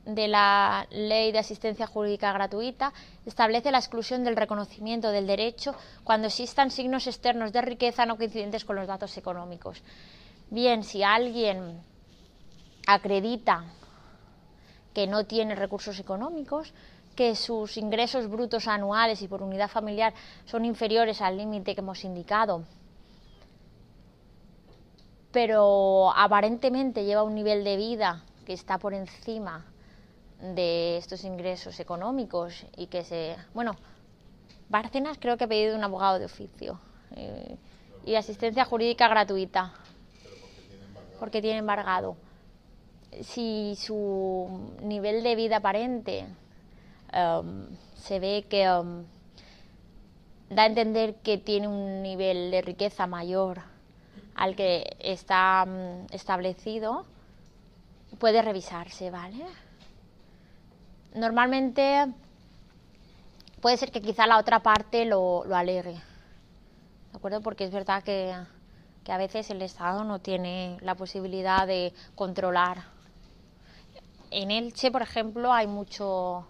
de 0.05 0.29
la 0.29 0.87
Ley 0.93 1.33
de 1.33 1.41
Asistencia 1.41 1.89
Jurídica 1.89 2.33
Gratuita 2.33 2.93
establece 3.25 3.73
la 3.73 3.79
exclusión 3.79 4.23
del 4.23 4.37
reconocimiento 4.37 5.11
del 5.11 5.27
derecho 5.27 5.75
cuando 6.05 6.29
existan 6.29 6.71
signos 6.71 7.09
externos 7.09 7.53
de 7.53 7.63
riqueza 7.63 8.07
no 8.07 8.17
coincidentes 8.17 8.65
con 8.65 8.77
los 8.77 8.87
datos 8.87 9.19
económicos. 9.19 9.83
Bien, 10.51 10.85
si 10.85 11.03
alguien 11.03 11.83
acredita 12.87 13.65
que 14.95 15.07
no 15.07 15.27
tiene 15.27 15.55
recursos 15.55 15.99
económicos, 15.99 16.73
que 17.15 17.35
sus 17.35 17.77
ingresos 17.77 18.29
brutos 18.29 18.69
anuales 18.69 19.21
y 19.23 19.29
por 19.29 19.43
unidad 19.43 19.69
familiar 19.69 20.15
son 20.45 20.65
inferiores 20.65 21.21
al 21.21 21.37
límite 21.37 21.75
que 21.75 21.81
hemos 21.81 22.05
indicado, 22.05 22.65
pero 25.33 26.13
aparentemente 26.15 27.05
lleva 27.05 27.23
un 27.23 27.35
nivel 27.35 27.65
de 27.65 27.77
vida 27.77 28.25
que 28.47 28.53
está 28.53 28.79
por 28.79 28.95
encima 28.95 29.67
de 30.41 30.99
estos 30.99 31.25
ingresos 31.25 31.81
económicos 31.81 32.65
y 32.77 32.87
que 32.87 33.05
se... 33.05 33.37
Bueno, 33.53 33.77
Bárcenas 34.69 35.19
creo 35.19 35.37
que 35.37 35.45
ha 35.45 35.49
pedido 35.49 35.77
un 35.77 35.85
abogado 35.85 36.19
de 36.19 36.27
oficio 36.27 36.79
eh, 37.15 37.57
y 38.05 38.15
asistencia 38.15 38.65
jurídica 38.65 39.09
gratuita 39.09 39.73
porque 41.19 41.41
tiene 41.41 41.59
embargado. 41.59 42.17
Si 43.23 43.75
su 43.77 44.75
nivel 44.83 45.23
de 45.23 45.37
vida 45.37 45.59
aparente 45.59 46.27
um, 47.13 47.67
se 47.97 48.19
ve 48.21 48.47
que 48.49 48.69
um, 48.71 49.05
da 50.51 50.63
a 50.63 50.67
entender 50.67 51.15
que 51.17 51.39
tiene 51.39 51.69
un 51.69 52.03
nivel 52.03 52.51
de 52.51 52.63
riqueza 52.63 53.07
mayor 53.07 53.63
al 54.35 54.55
que 54.55 54.97
está 55.01 55.65
um, 55.67 56.07
establecido, 56.11 57.07
puede 58.19 58.43
revisarse, 58.43 59.11
¿vale? 59.11 59.45
normalmente 61.17 62.07
puede 63.61 63.77
ser 63.77 63.91
que 63.91 64.03
quizá 64.03 64.27
la 64.27 64.39
otra 64.39 64.61
parte 64.61 65.05
lo, 65.05 65.45
lo 65.47 65.57
alegue, 65.57 65.95
¿de 65.95 67.17
acuerdo? 67.17 67.41
Porque 67.41 67.65
es 67.65 67.71
verdad 67.71 68.03
que, 68.03 68.35
que, 69.03 69.13
a 69.13 69.17
veces 69.17 69.51
el 69.51 69.63
Estado 69.63 70.05
no 70.05 70.21
tiene 70.21 70.77
la 70.83 70.95
posibilidad 70.95 71.67
de 71.67 71.93
controlar. 72.15 72.96
En 74.31 74.51
Elche, 74.51 74.91
por 74.91 75.03
ejemplo, 75.03 75.53
hay 75.53 75.67
mucho, 75.67 76.47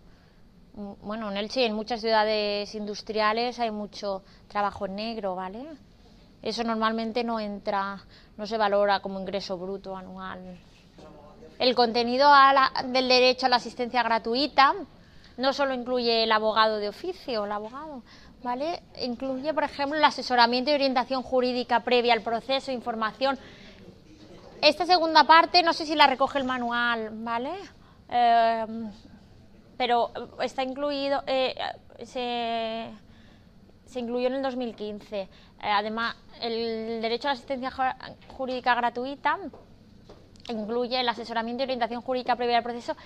bueno, 1.03 1.31
en 1.31 1.37
Elche 1.37 1.63
y 1.63 1.65
en 1.65 1.75
muchas 1.75 2.01
ciudades 2.01 2.75
industriales 2.75 3.59
hay 3.59 3.71
mucho 3.71 4.23
trabajo 4.49 4.89
negro, 4.89 5.35
¿vale? 5.35 5.65
Eso 6.43 6.65
normalmente 6.65 7.25
no 7.25 7.41
entra, 7.41 8.05
no 8.37 8.47
se 8.47 8.57
valora 8.57 9.01
como 9.01 9.21
ingreso 9.21 9.57
bruto 9.59 9.97
anual 9.97 10.59
el 11.59 11.75
contenido 11.75 12.29
del 12.87 13.09
derecho 13.09 13.47
a 13.47 13.49
la 13.49 13.57
asistencia 13.57 14.03
gratuita 14.03 14.75
no 15.37 15.53
solo 15.53 15.75
incluye 15.75 16.25
el 16.25 16.33
abogado 16.33 16.79
de 16.79 16.89
oficio, 16.89 17.45
el 17.45 17.53
abogado, 17.53 18.03
¿vale? 18.43 18.83
Incluye, 19.03 19.53
por 19.53 19.65
ejemplo, 19.65 19.99
el 19.99 20.05
asesoramiento 20.05 20.71
y 20.71 20.75
orientación 20.75 21.23
jurídica 21.23 21.81
previa 21.81 22.15
al 22.15 22.23
proceso, 22.23 22.73
información. 22.73 23.39
Esta 24.63 24.87
segunda 24.87 25.25
parte, 25.25 25.63
no 25.63 25.73
sé 25.73 25.87
si 25.87 25.95
la 25.95 26.07
recoge 26.07 26.39
el 26.39 26.45
manual, 26.45 27.11
¿vale? 27.13 27.53
Eh, 28.09 28.67
pero 29.77 30.11
está 30.43 30.63
incluido, 30.63 31.23
eh, 31.27 31.55
se, 32.05 32.91
se, 33.85 34.01
incluyó 34.01 34.29
en 34.29 34.35
el 34.35 34.43
2015. 34.43 35.21
Eh, 35.21 35.29
además, 35.61 36.17
el 36.41 37.01
derecho 37.03 37.29
a 37.29 37.33
la 37.33 37.35
asistencia 37.35 37.71
jurídica 38.29 38.75
gratuita 38.75 39.39
incluye 40.49 41.01
el 41.01 41.09
asesoramiento 41.09 41.63
y 41.63 41.65
orientación 41.65 42.01
jurídica 42.01 42.37
previa 42.37 42.59
al 42.59 42.63
proceso 42.63 42.97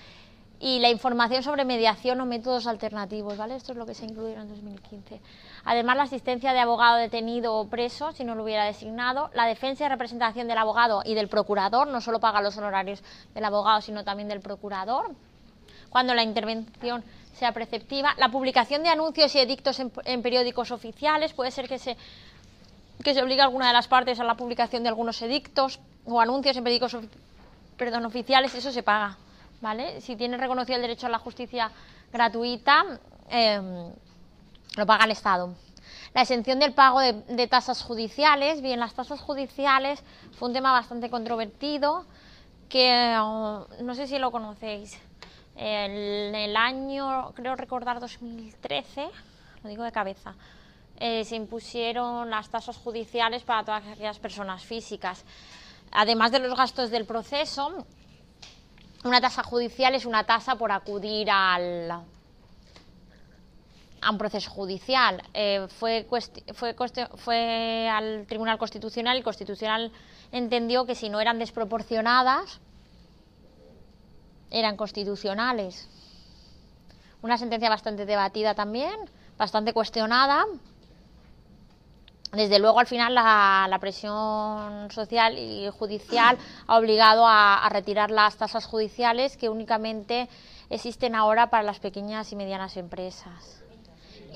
y 0.59 0.79
la 0.79 0.89
información 0.89 1.41
sobre 1.43 1.65
mediación 1.65 2.21
o 2.21 2.25
métodos 2.25 2.67
alternativos, 2.67 3.35
¿vale? 3.35 3.55
Esto 3.55 3.71
es 3.71 3.77
lo 3.77 3.85
que 3.85 3.95
se 3.95 4.05
incluyó 4.05 4.39
en 4.39 4.47
2015. 4.47 5.19
Además, 5.63 5.97
la 5.97 6.03
asistencia 6.03 6.53
de 6.53 6.59
abogado 6.59 6.97
detenido 6.97 7.55
o 7.55 7.67
preso, 7.67 8.11
si 8.13 8.23
no 8.23 8.35
lo 8.35 8.43
hubiera 8.43 8.65
designado, 8.65 9.29
la 9.33 9.45
defensa 9.45 9.85
y 9.85 9.89
representación 9.89 10.47
del 10.47 10.57
abogado 10.57 11.03
y 11.05 11.13
del 11.13 11.27
procurador, 11.27 11.87
no 11.87 12.01
solo 12.01 12.19
paga 12.19 12.41
los 12.41 12.57
honorarios 12.57 13.03
del 13.33 13.45
abogado, 13.45 13.81
sino 13.81 14.03
también 14.03 14.27
del 14.27 14.41
procurador, 14.41 15.11
cuando 15.89 16.13
la 16.13 16.23
intervención 16.23 17.03
sea 17.33 17.51
preceptiva, 17.51 18.13
la 18.17 18.29
publicación 18.29 18.83
de 18.83 18.89
anuncios 18.89 19.33
y 19.35 19.39
edictos 19.39 19.79
en, 19.79 20.21
periódicos 20.21 20.71
oficiales, 20.71 21.33
puede 21.33 21.51
ser 21.51 21.67
que 21.67 21.79
se, 21.79 21.97
que 23.03 23.13
se 23.13 23.21
obligue 23.21 23.41
a 23.41 23.45
alguna 23.45 23.67
de 23.67 23.73
las 23.73 23.87
partes 23.87 24.19
a 24.19 24.23
la 24.23 24.35
publicación 24.35 24.83
de 24.83 24.89
algunos 24.89 25.21
edictos 25.21 25.79
o 26.05 26.19
anuncios 26.19 26.57
en 26.57 26.63
periódicos 26.63 26.97
perdón, 27.77 28.05
oficiales, 28.05 28.53
eso 28.53 28.71
se 28.71 28.83
paga, 28.83 29.17
¿vale? 29.59 30.01
Si 30.01 30.15
tiene 30.15 30.37
reconocido 30.37 30.75
el 30.75 30.83
derecho 30.83 31.07
a 31.07 31.09
la 31.09 31.17
justicia 31.17 31.71
gratuita, 32.13 32.99
em, 33.29 33.91
lo 34.75 34.85
paga 34.85 35.05
el 35.05 35.11
Estado. 35.11 35.53
La 36.13 36.21
exención 36.21 36.59
del 36.59 36.73
pago 36.73 36.99
de, 36.99 37.47
tasas 37.47 37.81
judiciales, 37.83 38.61
bien, 38.61 38.79
las 38.79 38.93
tasas 38.93 39.21
judiciales 39.21 40.03
fue 40.33 40.49
un 40.49 40.53
tema 40.53 40.71
bastante 40.71 41.09
controvertido, 41.09 42.05
que 42.67 43.15
oh, 43.19 43.67
no 43.81 43.95
sé 43.95 44.07
si 44.07 44.19
lo 44.19 44.31
conocéis. 44.31 44.99
En 45.55 46.33
el 46.35 46.55
año, 46.55 47.31
creo 47.35 47.55
recordar 47.55 47.99
2013, 47.99 49.07
lo 49.63 49.69
digo 49.69 49.83
de 49.83 49.91
cabeza, 49.91 50.35
eh, 50.97 51.23
se 51.25 51.35
impusieron 51.35 52.29
las 52.29 52.49
tasas 52.49 52.77
judiciales 52.77 53.43
para 53.43 53.63
todas 53.63 53.85
aquellas 53.85 54.19
personas 54.19 54.63
físicas 54.63 55.25
además 55.91 56.31
de 56.31 56.39
los 56.39 56.57
gastos 56.57 56.89
del 56.89 57.05
proceso, 57.05 57.85
una 59.03 59.19
tasa 59.19 59.43
judicial 59.43 59.95
es 59.95 60.05
una 60.05 60.23
tasa 60.23 60.55
por 60.55 60.71
acudir 60.71 61.29
al, 61.29 61.91
a 64.01 64.09
un 64.11 64.17
proceso 64.17 64.49
judicial. 64.49 65.21
Eh, 65.33 65.67
fue, 65.79 66.07
fue, 66.53 66.75
fue 67.15 67.89
al 67.89 68.25
Tribunal 68.27 68.57
Constitucional 68.57 69.15
y 69.15 69.19
el 69.19 69.23
Constitucional 69.23 69.91
entendió 70.31 70.85
que 70.85 70.95
si 70.95 71.09
no 71.09 71.19
eran 71.19 71.39
desproporcionadas, 71.39 72.59
eran 74.49 74.75
constitucionales. 74.75 75.87
Una 77.21 77.37
sentencia 77.37 77.69
bastante 77.69 78.05
debatida 78.05 78.55
también, 78.55 78.95
bastante 79.37 79.73
cuestionada, 79.73 80.45
desde 82.33 82.59
luego, 82.59 82.79
al 82.79 82.87
final, 82.87 83.13
la, 83.13 83.77
presión 83.81 84.89
social 84.91 85.37
y 85.37 85.69
judicial 85.69 86.37
ha 86.65 86.77
obligado 86.77 87.25
a, 87.27 87.67
retirar 87.69 88.09
las 88.09 88.37
tasas 88.37 88.65
judiciales 88.65 89.35
que 89.35 89.49
únicamente 89.49 90.29
existen 90.69 91.13
ahora 91.13 91.49
para 91.49 91.63
las 91.63 91.79
pequeñas 91.79 92.31
y 92.31 92.37
medianas 92.37 92.77
empresas. 92.77 93.60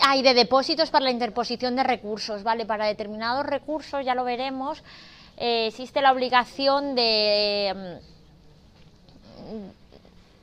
Hay 0.01 0.21
de 0.21 0.33
depósitos 0.33 0.89
para 0.89 1.05
la 1.05 1.11
interposición 1.11 1.75
de 1.75 1.83
recursos, 1.83 2.43
¿vale? 2.43 2.65
Para 2.65 2.85
determinados 2.85 3.45
recursos, 3.45 4.05
ya 4.05 4.15
lo 4.15 4.23
veremos, 4.23 4.83
eh, 5.37 5.67
existe 5.67 6.01
la 6.01 6.11
obligación 6.11 6.95
de, 6.95 7.99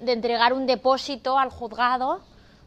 mm, 0.00 0.04
de 0.04 0.12
entregar 0.12 0.52
un 0.52 0.66
depósito 0.66 1.38
al 1.38 1.50
juzgado 1.50 2.20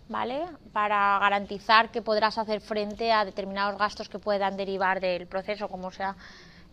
¿vale? 0.09 0.45
Para 0.71 1.17
garantizar 1.19 1.91
que 1.91 2.01
podrás 2.01 2.37
hacer 2.37 2.61
frente 2.61 3.11
a 3.11 3.25
determinados 3.25 3.77
gastos 3.77 4.09
que 4.09 4.19
puedan 4.19 4.57
derivar 4.57 4.99
del 4.99 5.27
proceso, 5.27 5.67
como 5.67 5.91
sea 5.91 6.15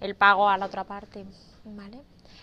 el 0.01 0.15
pago 0.15 0.49
a 0.49 0.59
la 0.59 0.67
otra 0.67 0.85
parte, 0.85 1.25
¿vale? 1.65 1.99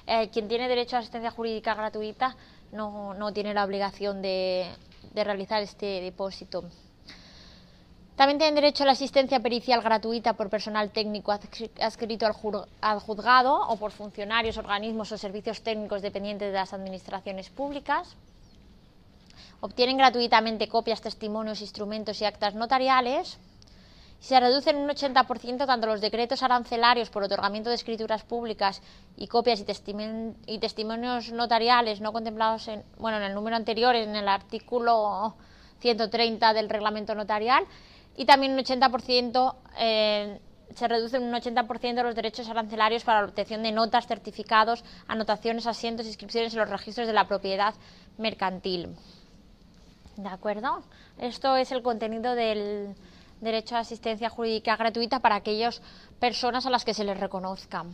Eh, 0.07 0.29
quien 0.29 0.47
tiene 0.47 0.67
derecho 0.67 0.95
a 0.95 0.99
asistencia 0.99 1.31
jurídica 1.31 1.75
gratuita 1.75 2.35
no, 2.71 3.13
no 3.13 3.31
tiene 3.31 3.53
la 3.53 3.63
obligación 3.63 4.21
de, 4.21 4.67
de 5.13 5.23
realizar 5.23 5.61
este 5.61 6.01
depósito. 6.01 6.63
También 8.19 8.37
tienen 8.37 8.55
derecho 8.55 8.83
a 8.83 8.85
la 8.85 8.91
asistencia 8.91 9.39
pericial 9.39 9.81
gratuita 9.81 10.33
por 10.33 10.49
personal 10.49 10.91
técnico 10.91 11.31
adscrito 11.31 12.25
al 12.81 12.99
juzgado 12.99 13.55
o 13.55 13.77
por 13.77 13.91
funcionarios, 13.91 14.57
organismos 14.57 15.13
o 15.13 15.17
servicios 15.17 15.61
técnicos 15.61 16.01
dependientes 16.01 16.51
de 16.51 16.59
las 16.59 16.73
administraciones 16.73 17.49
públicas 17.49 18.17
obtienen 19.61 19.95
gratuitamente 19.95 20.67
copias, 20.67 20.99
testimonios, 20.99 21.61
instrumentos 21.61 22.19
y 22.19 22.25
actas 22.25 22.55
notariales. 22.55 23.39
Se 24.19 24.37
reducen 24.37 24.75
en 24.75 24.83
un 24.83 24.89
80% 24.89 25.65
tanto 25.65 25.87
los 25.87 26.01
decretos 26.01 26.43
arancelarios 26.43 27.09
por 27.09 27.23
otorgamiento 27.23 27.69
de 27.69 27.77
escrituras 27.77 28.23
públicas 28.23 28.81
y 29.15 29.27
copias 29.27 29.63
y, 30.45 30.59
testimonios 30.59 31.31
notariales 31.31 32.01
no 32.01 32.11
contemplados 32.11 32.67
en, 32.67 32.83
bueno, 32.97 33.15
en 33.15 33.23
el 33.23 33.33
número 33.33 33.55
anterior, 33.55 33.95
en 33.95 34.13
el 34.13 34.27
artículo 34.27 35.35
130 35.79 36.53
del 36.53 36.67
reglamento 36.67 37.15
notarial, 37.15 37.63
y 38.15 38.25
también 38.25 38.53
un 38.53 38.59
80% 38.59 39.55
eh, 39.77 40.39
se 40.75 40.87
reducen 40.87 41.23
un 41.23 41.33
80% 41.33 42.03
los 42.03 42.15
derechos 42.15 42.47
arancelarios 42.49 43.03
para 43.03 43.21
la 43.21 43.27
obtención 43.27 43.63
de 43.63 43.71
notas, 43.71 44.07
certificados, 44.07 44.83
anotaciones, 45.07 45.67
asientos, 45.67 46.05
inscripciones 46.05 46.53
en 46.53 46.59
los 46.59 46.69
registros 46.69 47.07
de 47.07 47.13
la 47.13 47.27
propiedad 47.27 47.73
mercantil. 48.17 48.95
¿De 50.17 50.29
acuerdo? 50.29 50.83
Esto 51.17 51.55
es 51.55 51.71
el 51.71 51.81
contenido 51.81 52.35
del 52.35 52.95
derecho 53.41 53.77
a 53.77 53.79
asistencia 53.79 54.29
jurídica 54.29 54.75
gratuita 54.75 55.19
para 55.19 55.35
aquellas 55.35 55.81
personas 56.19 56.65
a 56.65 56.69
las 56.69 56.83
que 56.83 56.93
se 56.93 57.05
les 57.05 57.19
reconozca. 57.19 57.85